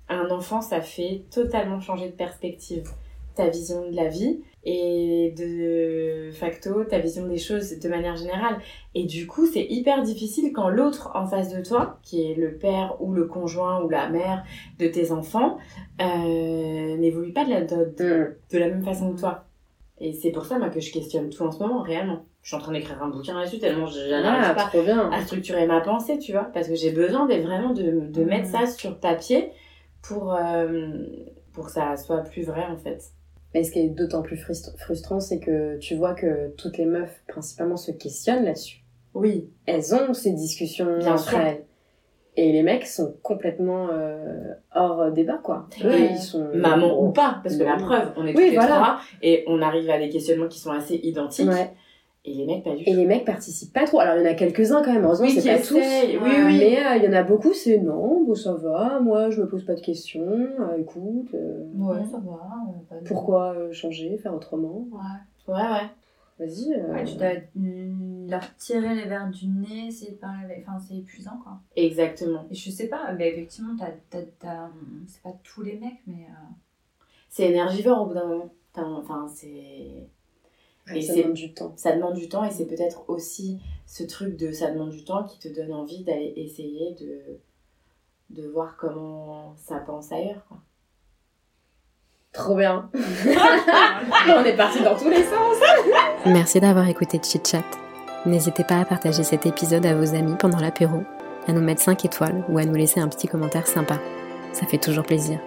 [0.08, 2.88] un enfant, ça fait totalement changer de perspective
[3.36, 8.58] ta vision de la vie et de facto ta vision des choses de manière générale.
[8.94, 12.54] Et du coup, c'est hyper difficile quand l'autre en face de toi, qui est le
[12.56, 14.44] père ou le conjoint ou la mère
[14.78, 15.56] de tes enfants,
[16.00, 18.34] euh, n'évolue pas de la, de, de- Mm.
[18.52, 19.44] de la même façon que toi.
[19.98, 22.24] Et c'est pour ça moi, que je questionne tout en ce moment, réellement.
[22.42, 25.10] Je suis en train d'écrire un bouquin là-dessus tellement n'arrive Ah, pas bien.
[25.10, 28.48] à structurer ma pensée, tu vois, parce que j'ai besoin de, vraiment de, de mettre
[28.48, 28.52] Mm.
[28.52, 29.50] ça sur papier
[30.02, 30.88] pour, euh,
[31.52, 33.02] pour que ça soit plus vrai en fait.
[33.54, 36.86] Mais ce qui est d'autant plus frust- frustrant, c'est que tu vois que toutes les
[36.86, 38.84] meufs, principalement, se questionnent là-dessus.
[39.14, 41.38] Oui, Elles ont ces discussions Bien entre sûr.
[41.40, 41.64] elles.
[42.36, 45.66] Et les mecs sont complètement euh, hors débat, quoi.
[45.84, 46.48] Eux, ils sont...
[46.54, 48.74] maman ou pas, parce que la preuve, on est Oui, tous les voilà.
[48.76, 51.48] trois et on arrive à des questionnements qui sont assez identiques.
[51.48, 51.72] Ouais.
[52.24, 52.96] Et les mecs pas du Et tout.
[52.96, 53.98] les mecs participent pas trop.
[54.00, 55.76] Alors, il y en a quelques-uns quand même, heureusement, Oui, c'est pas tous.
[55.76, 56.58] oui, oui.
[56.58, 59.48] Mais euh, il y en a beaucoup, c'est non, bon, ça va, moi, je me
[59.48, 62.38] pose pas de questions, euh, écoute, euh, Ouais, ça va.
[62.90, 64.86] pas de- pourquoi euh, changer, faire autrement?
[64.92, 65.52] Ouais.
[65.54, 65.88] Ouais, ouais.
[66.38, 66.72] Vas-y.
[66.74, 67.32] euh, Ouais, tu dois
[68.28, 70.64] leur tirer les verres du nez, essayer de parler avec.
[70.66, 71.52] Enfin, c'est épuisant, quoi.
[71.76, 72.44] Exactement.
[72.50, 74.70] Et je sais pas, mais effectivement, t'as, t'as, t'as-
[75.06, 76.26] c'est pas tous les mecs, mais.
[76.28, 76.52] euh,
[77.28, 78.50] C'est énergivore au bout d'un moment.
[78.72, 80.08] T'as- Enfin, c'est.
[80.90, 81.72] Ouais, et ça demande du temps.
[81.76, 85.24] Ça demande du temps et c'est peut-être aussi ce truc de ça demande du temps
[85.24, 87.40] qui te donne envie d'aller essayer de,
[88.30, 90.44] de voir comment ça pense ailleurs.
[90.48, 90.58] Quoi.
[92.32, 92.90] Trop bien.
[92.94, 95.56] On est parti dans tous les sens.
[96.26, 97.64] Merci d'avoir écouté Chit Chat.
[98.26, 101.02] N'hésitez pas à partager cet épisode à vos amis pendant l'apéro,
[101.48, 103.98] à nous mettre 5 étoiles ou à nous laisser un petit commentaire sympa.
[104.52, 105.40] Ça fait toujours plaisir.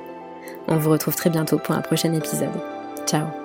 [0.67, 2.49] On vous retrouve très bientôt pour un prochain épisode.
[3.05, 3.42] Ciao